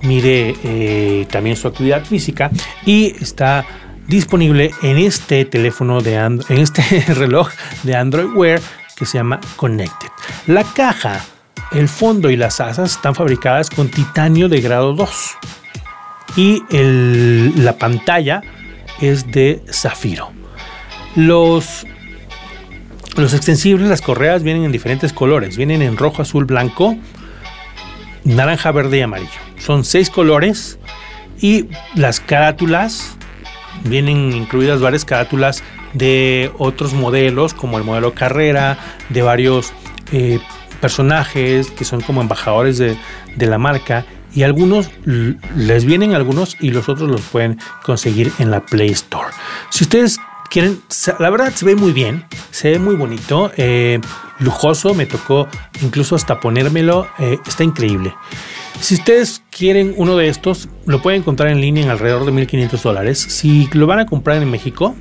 Mire 0.01 0.55
eh, 0.63 1.27
también 1.29 1.55
su 1.55 1.67
actividad 1.67 2.03
física 2.03 2.49
y 2.83 3.15
está 3.21 3.63
disponible 4.07 4.71
en 4.81 4.97
este 4.97 5.45
teléfono 5.45 6.01
de 6.01 6.15
en 6.15 6.41
este 6.49 6.81
reloj 7.13 7.47
de 7.83 7.95
Android 7.95 8.33
Wear 8.33 8.59
que 8.95 9.05
se 9.05 9.19
llama 9.19 9.39
Connected. 9.55 10.09
La 10.47 10.63
caja, 10.63 11.23
el 11.71 11.87
fondo 11.87 12.29
y 12.29 12.35
las 12.35 12.59
asas 12.61 12.91
están 12.91 13.15
fabricadas 13.15 13.69
con 13.69 13.89
titanio 13.89 14.49
de 14.49 14.61
grado 14.61 14.93
2 14.93 15.37
y 16.35 16.63
la 16.71 17.77
pantalla 17.77 18.41
es 19.01 19.31
de 19.31 19.61
zafiro. 19.71 20.31
Los, 21.15 21.85
los 23.15 23.33
extensibles, 23.33 23.87
las 23.89 24.01
correas 24.01 24.43
vienen 24.43 24.63
en 24.63 24.71
diferentes 24.71 25.13
colores. 25.13 25.57
Vienen 25.57 25.81
en 25.81 25.97
rojo, 25.97 26.21
azul, 26.21 26.45
blanco, 26.45 26.95
naranja, 28.23 28.71
verde 28.71 28.99
y 28.99 29.01
amarillo. 29.01 29.29
Son 29.57 29.83
seis 29.83 30.09
colores 30.09 30.79
y 31.41 31.67
las 31.95 32.19
carátulas 32.19 33.15
vienen 33.83 34.33
incluidas 34.33 34.81
varias 34.81 35.05
carátulas 35.05 35.63
de 35.93 36.51
otros 36.57 36.93
modelos 36.93 37.53
como 37.53 37.77
el 37.77 37.83
modelo 37.83 38.13
carrera, 38.13 38.77
de 39.09 39.21
varios 39.21 39.73
eh, 40.11 40.39
personajes 40.81 41.71
que 41.71 41.85
son 41.85 42.01
como 42.01 42.21
embajadores 42.21 42.77
de, 42.77 42.97
de 43.35 43.45
la 43.45 43.57
marca 43.57 44.05
y 44.33 44.43
algunos 44.43 44.89
les 45.55 45.85
vienen 45.85 46.13
algunos 46.13 46.55
y 46.59 46.71
los 46.71 46.89
otros 46.89 47.09
los 47.09 47.21
pueden 47.21 47.59
conseguir 47.83 48.31
en 48.39 48.51
la 48.51 48.65
Play 48.65 48.89
Store. 48.89 49.29
Si 49.69 49.83
ustedes 49.83 50.19
quieren, 50.49 50.81
la 51.19 51.29
verdad 51.29 51.53
se 51.53 51.65
ve 51.65 51.75
muy 51.75 51.91
bien, 51.91 52.25
se 52.51 52.71
ve 52.71 52.79
muy 52.79 52.95
bonito, 52.95 53.51
eh, 53.57 53.99
lujoso, 54.39 54.93
me 54.93 55.05
tocó 55.05 55.47
incluso 55.81 56.15
hasta 56.15 56.39
ponérmelo, 56.39 57.07
eh, 57.19 57.39
está 57.47 57.63
increíble. 57.63 58.13
Si 58.79 58.95
ustedes 58.95 59.43
quieren 59.49 59.93
uno 59.97 60.15
de 60.15 60.29
estos, 60.29 60.69
lo 60.85 61.01
pueden 61.01 61.21
encontrar 61.21 61.49
en 61.49 61.59
línea 61.59 61.83
en 61.83 61.89
alrededor 61.89 62.25
de 62.25 62.31
1500 62.31 62.81
dólares. 62.81 63.19
Si 63.19 63.67
lo 63.73 63.87
van 63.87 63.99
a 63.99 64.05
comprar 64.05 64.41
en 64.41 64.49
México, 64.49 64.95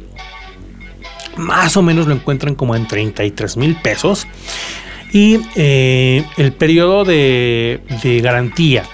más 1.36 1.76
o 1.76 1.82
menos 1.82 2.08
lo 2.08 2.14
encuentran 2.14 2.56
como 2.56 2.74
en 2.74 2.88
33 2.88 3.56
mil 3.56 3.76
pesos. 3.76 4.26
Y 5.12 5.40
eh, 5.56 6.24
el 6.36 6.52
periodo 6.52 7.04
de, 7.04 7.80
de 8.02 8.20
garantía 8.20 8.84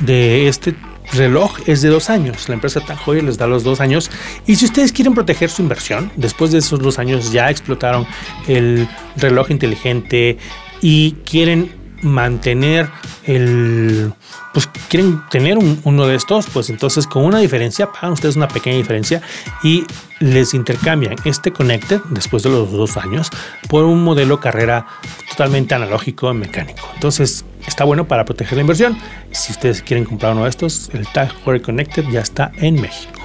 de 0.00 0.48
este 0.48 0.74
reloj 1.12 1.58
es 1.66 1.82
de 1.82 1.88
dos 1.88 2.10
años. 2.10 2.48
La 2.48 2.54
empresa 2.54 2.80
Tag 2.80 3.06
les 3.08 3.38
da 3.38 3.46
los 3.46 3.64
dos 3.64 3.80
años. 3.80 4.10
Y 4.46 4.56
si 4.56 4.64
ustedes 4.64 4.92
quieren 4.92 5.14
proteger 5.14 5.50
su 5.50 5.62
inversión, 5.62 6.10
después 6.16 6.52
de 6.52 6.58
esos 6.58 6.80
dos 6.80 6.98
años 6.98 7.32
ya 7.32 7.50
explotaron 7.50 8.06
el 8.46 8.88
reloj 9.16 9.50
inteligente 9.50 10.38
y 10.80 11.12
quieren 11.24 11.72
mantener 12.02 12.90
el 13.24 14.12
pues 14.52 14.68
quieren 14.88 15.22
tener 15.30 15.58
uno 15.58 16.06
de 16.06 16.14
estos 16.14 16.46
pues 16.46 16.70
entonces 16.70 17.06
con 17.06 17.24
una 17.24 17.38
diferencia 17.38 17.92
pagan 17.92 18.12
ustedes 18.12 18.36
una 18.36 18.48
pequeña 18.48 18.76
diferencia 18.76 19.20
y 19.62 19.84
les 20.20 20.54
intercambian 20.54 21.16
este 21.24 21.52
Connected 21.52 22.00
después 22.10 22.42
de 22.42 22.50
los 22.50 22.72
dos 22.72 22.96
años 22.96 23.30
por 23.68 23.84
un 23.84 24.02
modelo 24.02 24.40
carrera 24.40 24.86
totalmente 25.28 25.74
analógico 25.74 26.32
mecánico. 26.34 26.88
Entonces 26.94 27.44
está 27.66 27.84
bueno 27.84 28.08
para 28.08 28.24
proteger 28.24 28.56
la 28.56 28.62
inversión. 28.62 28.98
Si 29.30 29.52
ustedes 29.52 29.82
quieren 29.82 30.04
comprar 30.04 30.32
uno 30.32 30.44
de 30.44 30.50
estos 30.50 30.90
el 30.92 31.06
Tag 31.08 31.32
Heuer 31.44 31.62
Connected 31.62 32.04
ya 32.08 32.20
está 32.20 32.50
en 32.56 32.80
México. 32.80 33.20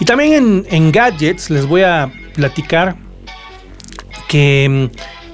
Y 0.00 0.04
también 0.04 0.66
en, 0.68 0.92
gadgets 0.92 1.50
les 1.50 1.66
voy 1.66 1.82
a 1.82 2.10
platicar 2.34 2.96
que 4.28 4.90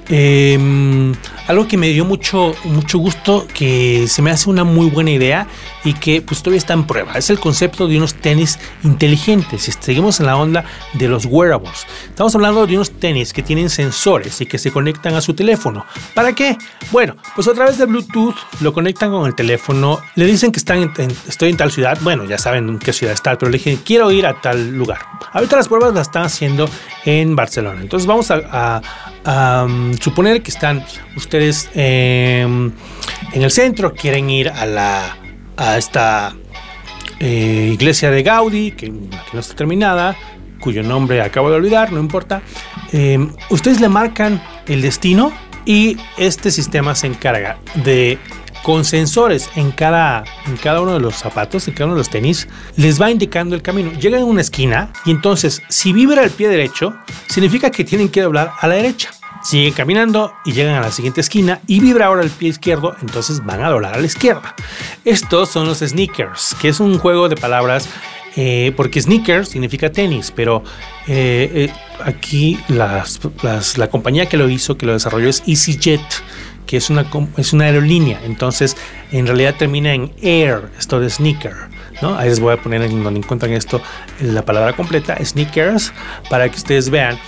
eh, 0.09 1.13
algo 1.51 1.67
que 1.67 1.77
me 1.77 1.89
dio 1.89 2.05
mucho, 2.05 2.55
mucho 2.63 2.97
gusto, 2.97 3.45
que 3.53 4.07
se 4.07 4.21
me 4.21 4.31
hace 4.31 4.49
una 4.49 4.63
muy 4.63 4.89
buena 4.89 5.11
idea 5.11 5.47
y 5.83 5.93
que 5.93 6.21
pues 6.21 6.41
todavía 6.41 6.59
está 6.59 6.73
en 6.73 6.87
prueba. 6.87 7.13
Es 7.17 7.29
el 7.29 7.39
concepto 7.39 7.87
de 7.87 7.97
unos 7.97 8.13
tenis 8.15 8.57
inteligentes. 8.83 9.63
Si 9.63 9.71
seguimos 9.73 10.21
en 10.21 10.27
la 10.27 10.37
onda 10.37 10.63
de 10.93 11.09
los 11.09 11.25
wearables, 11.25 11.85
estamos 12.07 12.33
hablando 12.35 12.65
de 12.65 12.75
unos 12.75 12.91
tenis 12.91 13.33
que 13.33 13.43
tienen 13.43 13.69
sensores 13.69 14.39
y 14.39 14.45
que 14.45 14.57
se 14.57 14.71
conectan 14.71 15.13
a 15.15 15.21
su 15.21 15.33
teléfono. 15.33 15.85
¿Para 16.13 16.33
qué? 16.33 16.57
Bueno, 16.89 17.17
pues 17.35 17.49
a 17.49 17.53
través 17.53 17.77
de 17.77 17.85
Bluetooth 17.85 18.35
lo 18.61 18.71
conectan 18.71 19.11
con 19.11 19.27
el 19.27 19.35
teléfono, 19.35 19.99
le 20.15 20.25
dicen 20.25 20.53
que 20.53 20.59
están 20.59 20.93
estoy 21.27 21.49
en 21.49 21.57
tal 21.57 21.71
ciudad, 21.71 21.97
bueno, 22.01 22.23
ya 22.23 22.37
saben 22.37 22.69
en 22.69 22.79
qué 22.79 22.93
ciudad 22.93 23.13
está, 23.13 23.37
pero 23.37 23.51
le 23.51 23.57
dije 23.57 23.77
quiero 23.83 24.09
ir 24.11 24.25
a 24.25 24.39
tal 24.39 24.71
lugar. 24.71 24.99
Ahorita 25.33 25.57
las 25.57 25.67
pruebas 25.67 25.93
las 25.93 26.07
están 26.07 26.23
haciendo 26.23 26.69
en 27.03 27.35
Barcelona. 27.35 27.81
Entonces 27.81 28.07
vamos 28.07 28.31
a, 28.31 28.81
um, 29.25 29.93
suponer 29.97 30.41
que 30.41 30.51
están 30.51 30.83
ustedes 31.15 31.40
em, 31.73 32.71
en 33.33 33.41
el 33.41 33.51
centro, 33.51 33.93
quieren 33.93 34.29
ir 34.29 34.49
a 34.49 34.65
la 34.65 35.17
a 35.57 35.77
esta 35.77 36.33
eh, 37.19 37.71
iglesia 37.73 38.09
de 38.09 38.23
Gaudí, 38.23 38.71
que, 38.71 38.89
no 38.89 39.39
está 39.39 39.55
terminada, 39.55 40.15
cuyo 40.59 40.81
nombre 40.83 41.21
acabo 41.21 41.49
de 41.49 41.57
olvidar, 41.57 41.91
no 41.91 41.99
importa. 41.99 42.41
Eh, 42.91 43.19
ustedes 43.49 43.79
le 43.79 43.89
marcan 43.89 44.41
el 44.67 44.81
destino 44.81 45.31
y 45.65 45.97
este 46.17 46.49
sistema 46.51 46.95
se 46.95 47.07
encarga 47.07 47.57
de 47.75 48.17
con 48.63 48.85
sensores 48.85 49.49
en 49.55 49.71
cada, 49.71 50.23
en 50.45 50.55
cada 50.57 50.81
uno 50.81 50.93
de 50.93 50.99
los 50.99 51.15
zapatos, 51.15 51.67
en 51.67 51.73
cada 51.73 51.85
uno 51.85 51.95
de 51.95 51.99
los 51.99 52.09
tenis, 52.09 52.47
les 52.75 53.01
va 53.01 53.09
indicando 53.09 53.55
el 53.55 53.61
camino. 53.61 53.91
Llegan 53.93 54.21
a 54.21 54.25
una 54.25 54.41
esquina 54.41 54.91
y 55.05 55.11
entonces 55.11 55.61
si 55.67 55.93
vibra 55.93 56.23
el 56.23 56.31
pie 56.31 56.47
derecho, 56.47 56.95
significa 57.27 57.71
que 57.71 57.83
tienen 57.83 58.09
que 58.09 58.21
doblar 58.21 58.51
a 58.59 58.67
la 58.67 58.75
derecha. 58.75 59.11
Siguen 59.43 59.73
caminando 59.73 60.33
y 60.45 60.53
llegan 60.53 60.75
a 60.75 60.81
la 60.81 60.91
siguiente 60.91 61.21
esquina 61.21 61.59
y 61.67 61.79
vibra 61.79 62.07
ahora 62.07 62.21
el 62.21 62.29
pie 62.29 62.49
izquierdo, 62.49 62.95
entonces 63.01 63.43
van 63.43 63.63
a 63.63 63.69
doblar 63.69 63.95
a 63.95 63.99
la 63.99 64.05
izquierda. 64.05 64.55
Estos 65.03 65.49
son 65.49 65.67
los 65.67 65.79
sneakers, 65.79 66.55
que 66.61 66.69
es 66.69 66.79
un 66.79 66.99
juego 66.99 67.27
de 67.27 67.35
palabras 67.35 67.89
eh, 68.35 68.71
porque 68.77 69.01
sneakers 69.01 69.49
significa 69.49 69.91
tenis, 69.91 70.31
pero 70.33 70.63
eh, 71.07 71.69
eh, 71.69 71.73
aquí 72.05 72.57
la 72.69 73.03
compañía 73.89 74.27
que 74.27 74.37
lo 74.37 74.47
hizo, 74.49 74.77
que 74.77 74.85
lo 74.85 74.93
desarrolló 74.93 75.27
es 75.27 75.43
EasyJet, 75.45 76.01
que 76.65 76.77
es 76.77 76.89
una, 76.89 77.05
es 77.35 77.51
una 77.51 77.65
aerolínea, 77.65 78.21
entonces 78.23 78.77
en 79.11 79.27
realidad 79.27 79.55
termina 79.57 79.93
en 79.93 80.13
air, 80.21 80.69
esto 80.79 80.99
de 80.99 81.09
sneaker. 81.09 81.53
¿no? 82.01 82.15
Ahí 82.15 82.29
les 82.29 82.39
voy 82.39 82.53
a 82.53 82.57
poner 82.57 82.81
en 82.83 83.03
donde 83.03 83.19
encuentran 83.19 83.51
esto 83.51 83.81
la 84.21 84.45
palabra 84.45 84.73
completa, 84.75 85.17
sneakers, 85.23 85.91
para 86.29 86.49
que 86.49 86.55
ustedes 86.55 86.89
vean 86.89 87.19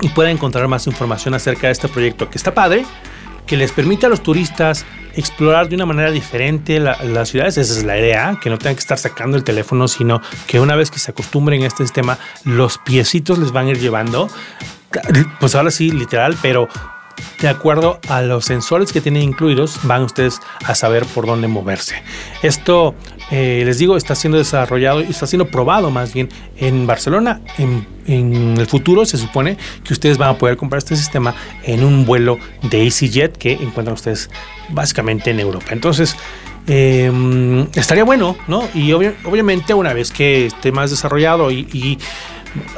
y 0.00 0.08
puedan 0.08 0.32
encontrar 0.32 0.66
más 0.68 0.86
información 0.86 1.34
acerca 1.34 1.68
de 1.68 1.72
este 1.72 1.88
proyecto 1.88 2.30
que 2.30 2.38
está 2.38 2.54
padre, 2.54 2.84
que 3.46 3.56
les 3.56 3.72
permite 3.72 4.06
a 4.06 4.08
los 4.08 4.22
turistas 4.22 4.86
explorar 5.14 5.68
de 5.68 5.74
una 5.74 5.86
manera 5.86 6.10
diferente 6.10 6.80
las 6.80 7.28
ciudades. 7.28 7.58
Esa 7.58 7.78
es 7.78 7.84
la 7.84 7.98
idea, 7.98 8.38
que 8.40 8.50
no 8.50 8.58
tengan 8.58 8.76
que 8.76 8.80
estar 8.80 8.98
sacando 8.98 9.36
el 9.36 9.44
teléfono, 9.44 9.88
sino 9.88 10.22
que 10.46 10.60
una 10.60 10.74
vez 10.74 10.90
que 10.90 10.98
se 10.98 11.10
acostumbren 11.10 11.62
a 11.62 11.66
este 11.66 11.84
sistema, 11.84 12.18
los 12.44 12.78
piecitos 12.78 13.38
les 13.38 13.52
van 13.52 13.66
a 13.66 13.70
ir 13.70 13.78
llevando. 13.78 14.28
Pues 15.40 15.54
ahora 15.54 15.70
sí, 15.70 15.90
literal, 15.90 16.36
pero 16.42 16.68
de 17.40 17.48
acuerdo 17.48 18.00
a 18.08 18.22
los 18.22 18.44
sensores 18.44 18.92
que 18.92 19.00
tienen 19.00 19.22
incluidos, 19.22 19.80
van 19.84 20.02
ustedes 20.02 20.40
a 20.64 20.74
saber 20.74 21.04
por 21.06 21.26
dónde 21.26 21.48
moverse. 21.48 21.96
Esto, 22.42 22.94
eh, 23.30 23.62
les 23.64 23.78
digo, 23.78 23.96
está 23.96 24.14
siendo 24.14 24.38
desarrollado 24.38 25.00
y 25.00 25.04
está 25.04 25.26
siendo 25.26 25.46
probado 25.46 25.90
más 25.90 26.12
bien 26.12 26.28
en 26.56 26.86
Barcelona. 26.86 27.40
En, 27.58 27.86
el 28.04 28.66
futuro 28.66 29.06
se 29.06 29.16
supone 29.16 29.56
que 29.84 29.92
ustedes 29.92 30.18
van 30.18 30.30
a 30.30 30.38
poder 30.38 30.56
comprar 30.56 30.78
este 30.78 30.96
sistema 30.96 31.36
en 31.62 31.84
un 31.84 32.04
vuelo 32.04 32.38
de 32.62 32.82
EasyJet 32.82 33.36
que 33.36 33.52
encuentran 33.52 33.94
ustedes 33.94 34.28
básicamente 34.70 35.30
en 35.30 35.38
Europa. 35.38 35.66
Entonces, 35.70 36.16
em, 36.66 37.68
estaría 37.74 38.02
bueno, 38.02 38.36
¿no? 38.48 38.68
Y 38.74 38.92
obviamente 38.92 39.72
una 39.72 39.92
vez 39.92 40.10
que 40.10 40.46
esté 40.46 40.72
más 40.72 40.90
desarrollado 40.90 41.52
y 41.52 41.98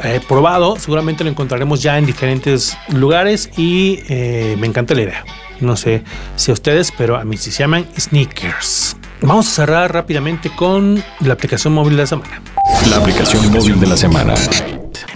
eh, 0.02 0.20
probado, 0.26 0.76
seguramente 0.78 1.24
lo 1.24 1.30
encontraremos 1.30 1.82
ya 1.82 1.98
en 1.98 2.06
diferentes 2.06 2.76
lugares 2.88 3.50
y 3.56 4.00
eh, 4.08 4.56
me 4.58 4.66
encanta 4.66 4.94
la 4.94 5.02
idea. 5.02 5.24
No 5.60 5.76
sé 5.76 6.02
si 6.36 6.50
a 6.50 6.54
ustedes, 6.54 6.92
pero 6.96 7.16
a 7.16 7.24
mí 7.24 7.36
sí 7.36 7.50
se 7.50 7.60
llaman 7.60 7.86
sneakers. 7.98 8.96
Vamos 9.20 9.48
a 9.48 9.50
cerrar 9.50 9.92
rápidamente 9.92 10.50
con 10.54 11.02
la 11.20 11.34
aplicación 11.34 11.72
móvil 11.72 11.96
de 11.96 12.02
la 12.02 12.06
semana. 12.06 12.42
La 12.90 12.96
aplicación 12.96 13.50
móvil 13.52 13.80
de 13.80 13.86
la 13.86 13.96
semana. 13.96 14.34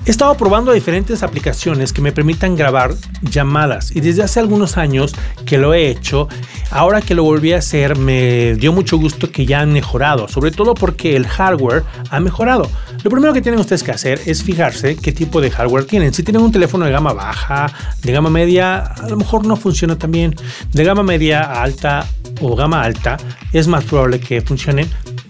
He 0.09 0.11
estado 0.11 0.35
probando 0.37 0.73
diferentes 0.73 1.23
aplicaciones 1.23 1.93
que 1.93 2.01
me 2.01 2.13
permitan 2.13 2.57
grabar 2.57 2.95
llamadas 3.21 3.95
y 3.95 4.01
desde 4.01 4.23
hace 4.23 4.41
algunos 4.41 4.79
años 4.79 5.15
que 5.45 5.59
lo 5.59 5.75
he 5.75 5.91
hecho, 5.91 6.29
ahora 6.71 7.03
que 7.03 7.15
lo 7.15 7.25
volví 7.25 7.53
a 7.53 7.59
hacer 7.59 7.99
me 7.99 8.55
dio 8.55 8.73
mucho 8.73 8.97
gusto 8.97 9.31
que 9.31 9.45
ya 9.45 9.61
han 9.61 9.71
mejorado, 9.71 10.27
sobre 10.27 10.51
todo 10.51 10.73
porque 10.73 11.15
el 11.15 11.27
hardware 11.27 11.85
ha 12.09 12.21
mejorado. 12.21 12.71
Lo 13.05 13.11
primero 13.11 13.35
que 13.35 13.43
tienen 13.43 13.61
ustedes 13.61 13.83
que 13.83 13.91
hacer 13.91 14.19
es 14.25 14.43
fijarse 14.43 14.97
qué 14.97 15.13
tipo 15.13 15.43
de 15.43 15.51
hardware 15.51 15.85
tienen. 15.85 16.15
Si 16.15 16.23
tienen 16.23 16.41
un 16.41 16.53
teléfono 16.53 16.87
de 16.87 16.91
gama 16.91 17.13
baja, 17.13 17.71
de 18.03 18.11
gama 18.11 18.31
media, 18.31 18.79
a 18.79 19.09
lo 19.11 19.19
mejor 19.19 19.47
no 19.47 19.57
funciona 19.57 19.99
tan 19.99 20.11
bien. 20.11 20.35
De 20.73 20.85
gama 20.85 21.03
media 21.03 21.43
alta 21.63 22.07
o 22.41 22.55
gama 22.57 22.83
alta, 22.83 23.17
es 23.53 23.67
más 23.67 23.85
probable 23.85 24.21
que 24.21 24.41
funcione 24.41 24.87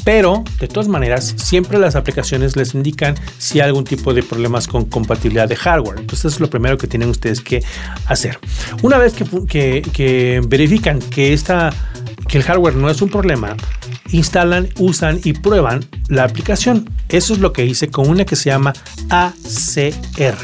pero 0.08 0.42
de 0.58 0.68
todas 0.68 0.88
maneras 0.88 1.34
siempre 1.36 1.78
las 1.78 1.94
aplicaciones 1.94 2.56
les 2.56 2.72
indican 2.72 3.14
si 3.36 3.60
hay 3.60 3.66
algún 3.66 3.84
tipo 3.84 4.14
de 4.14 4.22
problemas 4.22 4.66
con 4.66 4.86
compatibilidad 4.86 5.46
de 5.46 5.54
hardware. 5.54 5.98
Entonces 5.98 6.32
es 6.32 6.40
lo 6.40 6.48
primero 6.48 6.78
que 6.78 6.86
tienen 6.86 7.10
ustedes 7.10 7.42
que 7.42 7.62
hacer. 8.06 8.38
Una 8.80 8.96
vez 8.96 9.12
que, 9.12 10.40
verifican 10.48 11.00
que, 11.00 11.34
esta, 11.34 11.74
que 12.26 12.38
el 12.38 12.44
hardware 12.44 12.76
no 12.76 12.88
es 12.88 13.02
un 13.02 13.10
problema, 13.10 13.54
instalan, 14.10 14.70
usan 14.78 15.20
y 15.24 15.34
prueban 15.34 15.84
la 16.08 16.24
aplicación. 16.24 16.88
Eso 17.10 17.34
es 17.34 17.40
lo 17.40 17.52
que 17.52 17.66
hice 17.66 17.90
con 17.90 18.08
una 18.08 18.24
que 18.24 18.36
se 18.36 18.48
llama 18.48 18.72
ACR. 19.10 20.38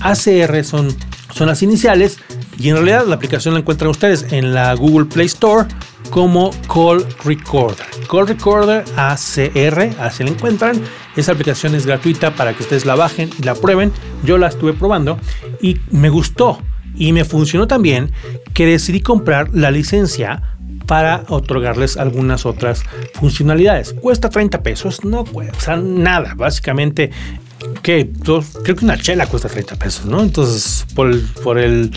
ACR 0.00 0.64
son, 0.64 0.96
son 1.34 1.48
las 1.48 1.60
iniciales 1.64 2.18
y 2.58 2.70
en 2.70 2.76
realidad 2.76 3.06
la 3.06 3.14
aplicación 3.14 3.54
la 3.54 3.60
encuentran 3.60 3.90
ustedes 3.90 4.32
en 4.32 4.52
la 4.52 4.74
Google 4.74 5.06
Play 5.06 5.26
Store 5.26 5.68
como 6.10 6.50
Call 6.72 7.06
Recorder. 7.24 7.86
Call 8.10 8.26
Recorder 8.26 8.84
ACR, 8.96 9.94
así 10.00 10.24
la 10.24 10.30
encuentran. 10.30 10.82
Esa 11.16 11.32
aplicación 11.32 11.74
es 11.74 11.86
gratuita 11.86 12.34
para 12.34 12.54
que 12.54 12.62
ustedes 12.62 12.84
la 12.84 12.96
bajen 12.96 13.30
y 13.38 13.42
la 13.42 13.54
prueben. 13.54 13.92
Yo 14.24 14.38
la 14.38 14.48
estuve 14.48 14.72
probando 14.72 15.18
y 15.60 15.76
me 15.90 16.08
gustó 16.08 16.60
y 16.96 17.12
me 17.12 17.24
funcionó 17.24 17.68
también 17.68 18.10
que 18.54 18.66
decidí 18.66 19.00
comprar 19.00 19.50
la 19.54 19.70
licencia 19.70 20.42
para 20.86 21.24
otorgarles 21.28 21.96
algunas 21.96 22.46
otras 22.46 22.82
funcionalidades. 23.14 23.92
Cuesta 23.92 24.30
30 24.30 24.62
pesos, 24.62 25.04
no 25.04 25.24
cuesta 25.24 25.76
nada. 25.76 26.34
Básicamente 26.34 27.10
que 27.82 28.10
creo 28.22 28.42
que 28.64 28.84
una 28.84 28.96
chela 28.96 29.26
cuesta 29.26 29.48
30 29.48 29.76
pesos, 29.76 30.06
¿no? 30.06 30.22
Entonces, 30.22 30.86
por 30.94 31.58
el 31.58 31.90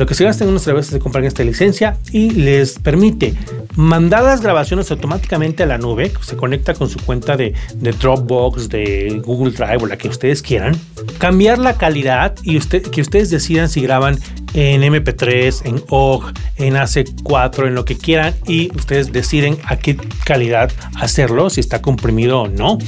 lo 0.00 0.06
que 0.06 0.14
se 0.14 0.24
gastan 0.24 0.48
unas 0.48 0.64
veces 0.64 0.92
de 0.92 0.98
comprar 0.98 1.24
esta 1.24 1.44
licencia 1.44 1.98
y 2.10 2.30
les 2.30 2.78
permite 2.78 3.34
mandar 3.76 4.24
las 4.24 4.40
grabaciones 4.40 4.90
automáticamente 4.90 5.62
a 5.62 5.66
la 5.66 5.76
nube, 5.76 6.10
se 6.22 6.36
conecta 6.36 6.72
con 6.72 6.88
su 6.88 6.98
cuenta 7.00 7.36
de, 7.36 7.54
Dropbox, 7.74 8.70
de 8.70 9.20
Google 9.24 9.52
Drive 9.52 9.82
o 9.82 9.86
la 9.86 9.98
que 9.98 10.08
ustedes 10.08 10.40
quieran, 10.40 10.74
cambiar 11.18 11.58
la 11.58 11.76
calidad 11.76 12.34
y 12.42 12.58
que 12.58 13.00
ustedes 13.02 13.28
decidan 13.28 13.68
si 13.68 13.82
graban 13.82 14.18
en 14.54 14.82
MP3, 14.82 15.62
en 15.64 15.82
OGG, 15.88 16.34
en 16.56 16.74
AC4, 16.74 17.68
en 17.68 17.74
lo 17.74 17.84
que 17.84 17.96
quieran 17.96 18.34
y 18.46 18.74
ustedes 18.76 19.12
deciden 19.12 19.58
a 19.64 19.76
qué 19.76 19.96
calidad 20.24 20.70
hacerlo, 20.96 21.50
si 21.50 21.60
está 21.60 21.82
comprimido 21.82 22.42
o 22.42 22.48
no. 22.48 22.78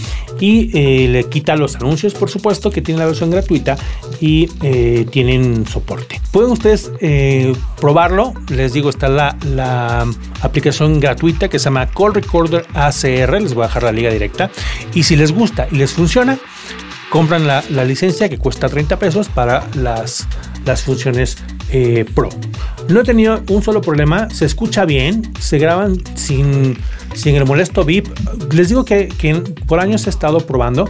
Y 0.41 0.71
eh, 0.77 1.09
le 1.09 1.25
quita 1.25 1.57
los 1.57 1.77
anuncios, 1.77 2.15
por 2.15 2.31
supuesto, 2.31 2.71
que 2.71 2.83
tiene 2.83 3.01
la 3.01 3.07
versión 3.07 3.31
gratuita 3.31 3.77
y 4.21 4.49
eh, 4.63 5.07
tienen 5.11 5.67
soporte. 5.67 6.21
Pueden 6.31 6.51
ustedes 6.51 6.91
eh, 7.01 7.55
probarlo, 7.81 8.35
les 8.49 8.73
digo, 8.73 8.91
está 8.91 9.09
la, 9.09 9.37
la 9.45 10.07
aplicación 10.41 11.01
gratuita 11.01 11.49
que 11.49 11.59
se 11.59 11.67
llama 11.67 11.89
Call 11.91 12.15
Recorder 12.15 12.67
ACR, 12.75 13.41
les 13.41 13.55
voy 13.55 13.65
a 13.65 13.67
dejar 13.69 13.85
la 13.85 13.93
liga 13.93 14.11
directa. 14.11 14.51
Y 14.95 15.05
si 15.05 15.17
les 15.17 15.33
gusta 15.33 15.69
y 15.71 15.77
les 15.77 15.93
funciona, 15.93 16.39
compran 17.11 17.47
la, 17.47 17.63
la 17.71 17.85
licencia 17.85 18.29
que 18.29 18.39
cuesta 18.39 18.69
30 18.69 18.99
pesos 18.99 19.29
para 19.29 19.67
las 19.75 20.27
las 20.65 20.83
funciones 20.83 21.37
eh, 21.73 22.05
Pro. 22.15 22.29
No 22.89 23.01
he 23.01 23.05
tenido 23.05 23.43
un 23.49 23.63
solo 23.63 23.81
problema, 23.81 24.29
se 24.31 24.45
escucha 24.45 24.85
bien, 24.85 25.33
se 25.41 25.59
graban 25.59 26.03
sin, 26.15 26.77
sin 27.15 27.37
el 27.37 27.45
molesto 27.47 27.85
beep. 27.85 28.07
Les 28.53 28.69
digo 28.69 28.85
que, 28.85 29.09
que 29.09 29.35
por 29.67 29.81
años 29.81 30.07
he 30.07 30.11
estado 30.11 30.41
probando 30.41 30.89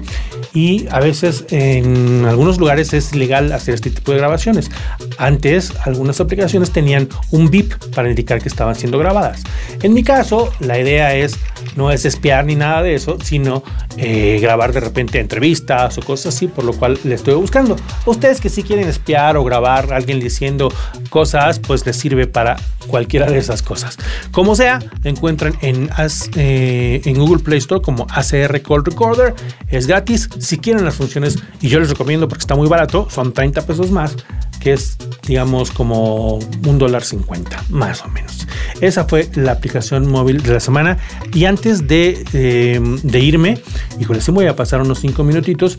y 0.54 0.86
a 0.90 1.00
veces 1.00 1.46
en 1.50 2.24
algunos 2.26 2.58
lugares 2.58 2.92
es 2.92 3.12
ilegal 3.12 3.52
hacer 3.52 3.74
este 3.74 3.90
tipo 3.90 4.12
de 4.12 4.18
grabaciones. 4.18 4.70
Antes 5.18 5.72
algunas 5.84 6.20
aplicaciones 6.20 6.70
tenían 6.70 7.08
un 7.30 7.50
beep 7.50 7.74
para 7.94 8.08
indicar 8.08 8.40
que 8.40 8.48
estaban 8.48 8.74
siendo 8.74 8.98
grabadas. 8.98 9.42
En 9.82 9.94
mi 9.94 10.02
caso, 10.02 10.52
la 10.60 10.78
idea 10.78 11.14
es 11.14 11.38
no 11.76 11.90
es 11.90 12.04
espiar 12.04 12.44
ni 12.44 12.54
nada 12.54 12.82
de 12.82 12.94
eso, 12.94 13.18
sino 13.22 13.62
eh, 13.96 14.38
grabar 14.40 14.72
de 14.72 14.80
repente 14.80 15.20
entrevistas 15.20 15.96
o 15.98 16.02
cosas 16.02 16.34
así, 16.34 16.48
por 16.48 16.64
lo 16.64 16.72
cual 16.74 16.98
le 17.04 17.14
estoy 17.14 17.34
buscando. 17.34 17.76
Ustedes 18.06 18.40
que 18.40 18.48
si 18.48 18.62
quieren 18.62 18.88
espiar 18.88 19.36
o 19.36 19.44
grabar 19.44 19.92
a 19.92 19.96
alguien 19.96 20.20
diciendo 20.20 20.72
cosas, 21.10 21.58
pues 21.58 21.86
les 21.86 21.96
sirve 21.96 22.26
para 22.26 22.56
cualquiera 22.88 23.30
de 23.30 23.38
esas 23.38 23.62
cosas. 23.62 23.96
Como 24.32 24.54
sea, 24.54 24.80
encuentran 25.04 25.54
en, 25.62 25.88
eh, 26.36 27.00
en 27.04 27.18
Google 27.18 27.42
Play 27.42 27.58
Store 27.58 27.80
como 27.80 28.06
ACR 28.10 28.60
Call 28.62 28.84
Recorder, 28.84 29.34
es 29.68 29.86
gratis. 29.86 30.28
Si 30.42 30.58
quieren 30.58 30.84
las 30.84 30.96
funciones, 30.96 31.38
y 31.60 31.68
yo 31.68 31.78
les 31.78 31.88
recomiendo 31.88 32.26
porque 32.28 32.42
está 32.42 32.56
muy 32.56 32.68
barato, 32.68 33.06
son 33.10 33.32
30 33.32 33.64
pesos 33.64 33.92
más, 33.92 34.16
que 34.60 34.72
es 34.72 34.96
digamos 35.26 35.70
como 35.70 36.38
un 36.38 36.78
dólar 36.78 37.04
50 37.04 37.64
más 37.70 38.02
o 38.02 38.08
menos. 38.08 38.46
Esa 38.80 39.04
fue 39.04 39.30
la 39.34 39.52
aplicación 39.52 40.10
móvil 40.10 40.42
de 40.42 40.54
la 40.54 40.60
semana. 40.60 40.98
Y 41.32 41.44
antes 41.44 41.86
de, 41.86 42.24
eh, 42.32 42.80
de 43.02 43.20
irme, 43.20 43.58
híjole, 44.00 44.20
sí 44.20 44.32
voy 44.32 44.46
a 44.46 44.56
pasar 44.56 44.80
unos 44.80 44.98
5 44.98 45.22
minutitos 45.22 45.76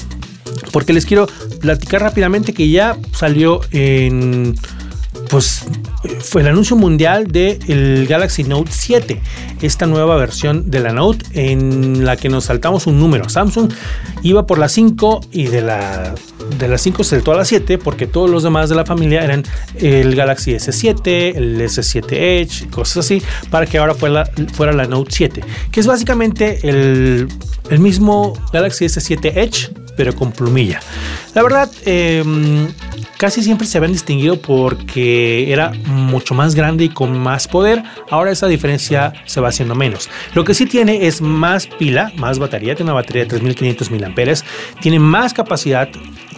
porque 0.71 0.93
les 0.93 1.06
quiero 1.06 1.28
platicar 1.60 2.02
rápidamente 2.02 2.54
que 2.54 2.69
ya 2.69 2.97
salió 3.12 3.62
en 3.71 4.56
pues 5.34 5.65
fue 6.19 6.43
el 6.43 6.48
anuncio 6.48 6.76
mundial 6.76 7.26
del 7.26 8.06
Galaxy 8.06 8.43
Note 8.43 8.69
7, 8.72 9.19
esta 9.63 9.88
nueva 9.88 10.15
versión 10.15 10.69
de 10.69 10.80
la 10.80 10.93
Note 10.93 11.26
en 11.34 12.06
la 12.06 12.17
que 12.17 12.30
nos 12.30 12.43
saltamos 12.43 12.86
un 12.86 13.00
número. 13.00 13.28
Samsung 13.28 13.74
iba 14.22 14.46
por 14.46 14.60
la 14.60 14.69
5 14.69 15.22
y 15.32 15.48
de 15.48 15.62
la 15.62 16.13
de 16.60 16.67
las 16.67 16.84
5 16.84 17.04
se 17.04 17.15
saltó 17.15 17.32
a 17.32 17.38
la 17.38 17.46
7 17.46 17.80
porque 17.80 18.06
todos 18.06 18.30
los 18.30 18.43
demás 18.43 18.69
de 18.69 18.76
la 18.76 18.86
familia 18.86 19.24
eran 19.24 19.41
el 19.80 20.15
Galaxy 20.15 20.52
S7, 20.52 21.36
el 21.36 21.60
S7 21.62 22.12
Edge, 22.12 22.69
cosas 22.69 22.98
así, 22.98 23.24
para 23.50 23.65
que 23.65 23.80
ahora 23.80 23.96
fuera, 23.96 24.30
fuera 24.54 24.72
la 24.72 24.86
Note 24.86 25.10
7, 25.12 25.43
que 25.72 25.80
es 25.80 25.88
básicamente 25.88 26.60
el, 26.62 27.28
el 27.72 27.80
mismo 27.80 28.34
Galaxy 28.54 28.86
S7 28.86 29.36
Edge, 29.36 29.72
pero 29.98 30.13
con 30.13 30.32
plumilla. 30.32 30.80
La 31.34 31.41
verdad, 31.41 31.72
em, 31.86 32.67
casi 33.23 33.41
siempre 33.41 33.65
se 33.65 33.77
habían 33.77 33.93
distinguido 33.93 34.36
porque 34.36 35.49
era 35.49 35.71
mucho 35.86 36.33
más 36.36 36.55
grande 36.55 36.83
y 36.83 36.89
con 36.89 37.17
más 37.17 37.47
poder. 37.47 37.81
Ahora 38.09 38.31
esa 38.31 38.47
diferencia 38.47 39.13
se 39.23 39.39
va 39.39 39.47
haciendo 39.47 39.75
menos. 39.75 40.09
Lo 40.33 40.43
que 40.43 40.53
sí 40.53 40.65
tiene 40.65 41.07
es 41.07 41.21
más 41.21 41.67
pila, 41.67 42.12
más 42.17 42.38
batería, 42.38 42.75
tiene 42.75 42.91
una 42.91 42.99
batería 42.99 43.23
de 43.23 43.29
3500 43.29 43.91
mAh, 43.91 44.13
tiene 44.81 44.99
más 44.99 45.33
capacidad 45.33 45.88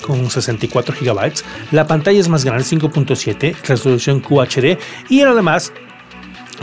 con 0.06 0.30
64 0.30 0.96
GB. 1.02 1.34
La 1.72 1.88
pantalla 1.88 2.20
es 2.20 2.30
más 2.30 2.46
grande, 2.46 2.64
5.7, 2.64 3.56
resolución 3.64 4.20
QHD 4.20 4.78
y 5.10 5.22
en 5.22 5.26
lo 5.26 5.34
demás 5.34 5.74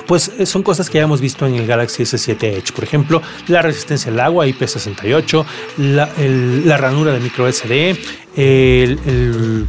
pues 0.07 0.33
eh, 0.39 0.47
son 0.47 0.63
cosas 0.63 0.89
que 0.91 0.99
ya 0.99 1.05
hemos 1.05 1.21
visto 1.21 1.47
en 1.47 1.55
el 1.55 1.67
Galaxy 1.67 2.03
S7 2.03 2.43
Edge. 2.43 2.73
Por 2.73 2.85
ejemplo, 2.85 3.23
la 3.49 3.63
resistencia 3.63 4.11
al 4.11 4.21
agua 4.21 4.47
IP68, 4.47 5.45
la, 5.79 6.77
ranura 6.77 7.13
de 7.13 7.21
micro 7.21 7.51
SD, 7.51 7.97
el, 8.37 8.99
el 9.07 9.67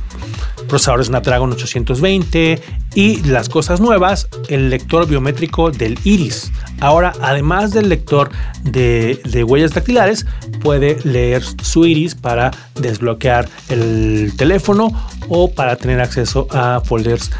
procesador 0.67 1.03
Snapdragon 1.03 1.51
820 1.51 2.61
y 2.95 3.21
las 3.23 3.49
cosas 3.49 3.79
nuevas, 3.79 4.27
el 4.49 4.69
lector 4.69 5.07
biométrico 5.07 5.71
del 5.71 5.99
iris. 6.03 6.51
Ahora, 6.79 7.13
además 7.21 7.71
del 7.71 7.89
lector 7.89 8.29
de, 8.63 9.45
huellas 9.47 9.73
dactilares, 9.73 10.25
puede 10.61 10.97
leer 11.03 11.43
su 11.43 11.85
iris 11.85 12.15
para 12.15 12.51
desbloquear 12.75 13.47
el 13.69 14.33
teléfono 14.37 14.91
o 15.29 15.51
para 15.51 15.75
tener 15.75 16.01
acceso 16.01 16.47
a 16.51 16.81
folders 16.83 17.31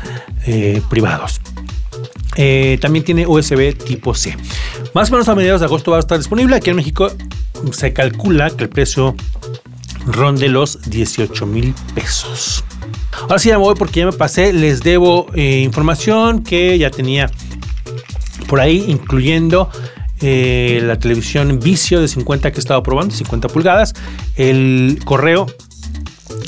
eh, 0.45 0.81
privados. 0.89 1.41
Eh, 2.35 2.77
también 2.81 3.05
tiene 3.05 3.27
USB 3.27 3.77
tipo 3.77 4.13
C. 4.13 4.35
Más 4.93 5.09
o 5.09 5.13
menos 5.13 5.27
a 5.27 5.35
mediados 5.35 5.61
de 5.61 5.65
agosto 5.65 5.91
va 5.91 5.97
a 5.97 5.99
estar 5.99 6.17
disponible. 6.17 6.55
Aquí 6.55 6.69
en 6.69 6.75
México 6.75 7.11
se 7.71 7.93
calcula 7.93 8.49
que 8.49 8.63
el 8.63 8.69
precio 8.69 9.15
ronde 10.05 10.49
los 10.49 10.89
18 10.89 11.45
mil 11.45 11.73
pesos. 11.93 12.63
Ahora 13.21 13.39
sí 13.39 13.49
ya 13.49 13.57
me 13.57 13.63
voy 13.63 13.75
porque 13.75 14.01
ya 14.01 14.05
me 14.07 14.13
pasé. 14.13 14.53
Les 14.53 14.81
debo 14.81 15.27
eh, 15.33 15.61
información 15.61 16.43
que 16.43 16.77
ya 16.77 16.89
tenía 16.89 17.29
por 18.47 18.59
ahí, 18.59 18.85
incluyendo 18.87 19.69
eh, 20.21 20.79
la 20.83 20.97
televisión 20.97 21.59
Vicio 21.59 22.01
de 22.01 22.07
50 22.07 22.51
que 22.51 22.57
he 22.57 22.59
estado 22.59 22.81
probando, 22.83 23.13
50 23.13 23.47
pulgadas, 23.49 23.93
el 24.35 24.99
correo. 25.03 25.47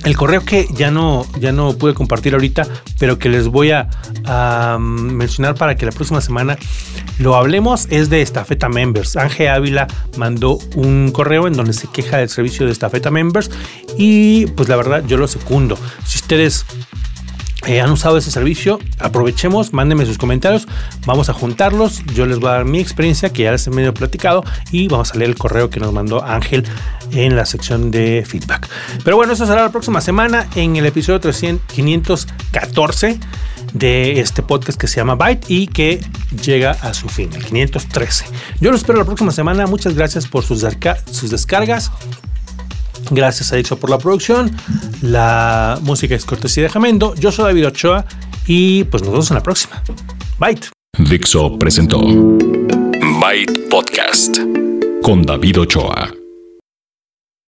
El 0.05 0.15
correo 0.15 0.45
que 0.45 0.67
ya 0.71 0.91
no, 0.91 1.25
ya 1.39 1.51
no 1.51 1.73
pude 1.73 1.95
compartir 1.95 2.33
ahorita, 2.33 2.67
pero 2.99 3.17
que 3.17 3.27
les 3.27 3.47
voy 3.47 3.71
a, 3.71 3.89
mencionar 4.79 5.55
para 5.55 5.75
que 5.75 5.85
la 5.85 5.91
próxima 5.91 6.21
semana 6.21 6.57
lo 7.17 7.35
hablemos 7.35 7.87
es 7.89 8.09
de 8.09 8.21
Estafeta 8.21 8.69
Members. 8.69 9.17
Ángel 9.17 9.47
Ávila 9.47 9.87
mandó 10.17 10.59
un 10.75 11.11
correo 11.11 11.47
en 11.47 11.53
donde 11.53 11.73
se 11.73 11.87
queja 11.87 12.17
del 12.17 12.29
servicio 12.29 12.65
de 12.65 12.71
Estafeta 12.71 13.09
Members 13.09 13.49
y 13.97 14.45
pues 14.47 14.69
la 14.69 14.75
verdad 14.75 15.03
yo 15.07 15.17
lo 15.17 15.27
secundo. 15.27 15.77
Si 16.05 16.17
ustedes 16.19 16.65
eh, 17.65 17.81
han 17.81 17.91
usado 17.91 18.17
ese 18.17 18.31
servicio, 18.31 18.79
aprovechemos, 18.99 19.73
mándenme 19.73 20.05
sus 20.05 20.17
comentarios, 20.17 20.67
vamos 21.05 21.29
a 21.29 21.33
juntarlos, 21.33 22.03
yo 22.13 22.25
les 22.25 22.39
voy 22.39 22.49
a 22.49 22.53
dar 22.53 22.65
mi 22.65 22.79
experiencia 22.79 23.31
que 23.31 23.43
ya 23.43 23.51
les 23.51 23.65
he 23.67 23.71
medio 23.71 23.93
platicado 23.93 24.43
y 24.71 24.87
vamos 24.87 25.11
a 25.11 25.17
leer 25.17 25.31
el 25.31 25.35
correo 25.35 25.69
que 25.69 25.79
nos 25.79 25.91
mandó 25.91 26.23
Ángel 26.23 26.63
en 27.11 27.35
la 27.35 27.45
sección 27.45 27.91
de 27.91 28.23
feedback. 28.27 28.69
Pero 29.03 29.15
bueno, 29.15 29.33
eso 29.33 29.45
será 29.45 29.63
la 29.63 29.71
próxima 29.71 30.01
semana 30.01 30.47
en 30.55 30.75
el 30.75 30.85
episodio 30.85 31.19
300, 31.19 31.65
514 31.73 33.19
de 33.73 34.19
este 34.19 34.41
podcast 34.41 34.79
que 34.79 34.87
se 34.87 34.97
llama 34.97 35.15
Byte 35.15 35.45
y 35.49 35.67
que 35.67 35.99
llega 36.43 36.71
a 36.71 36.93
su 36.93 37.09
fin, 37.09 37.29
el 37.33 37.43
513. 37.43 38.25
Yo 38.61 38.71
lo 38.71 38.77
espero 38.77 38.99
la 38.99 39.05
próxima 39.05 39.31
semana, 39.31 39.67
muchas 39.67 39.95
gracias 39.95 40.27
por 40.27 40.43
sus 40.43 40.61
descargas. 40.61 41.91
Gracias 43.11 43.51
a 43.51 43.55
Dixo 43.55 43.77
por 43.77 43.89
la 43.89 43.97
producción. 43.97 44.55
La 45.01 45.79
música 45.81 46.15
es 46.15 46.25
cortesía 46.25 46.63
de 46.63 46.69
Jamendo. 46.69 47.15
Yo 47.15 47.31
soy 47.31 47.45
David 47.45 47.67
Ochoa 47.67 48.05
y 48.47 48.83
pues 48.85 49.03
nos 49.03 49.11
vemos 49.11 49.31
en 49.31 49.35
la 49.35 49.43
próxima. 49.43 49.81
Byte. 50.39 50.69
Dixo 50.97 51.57
presentó 51.59 51.99
Byte 52.01 53.69
Podcast 53.69 54.39
con 55.01 55.23
David 55.23 55.61
Ochoa. 55.61 56.24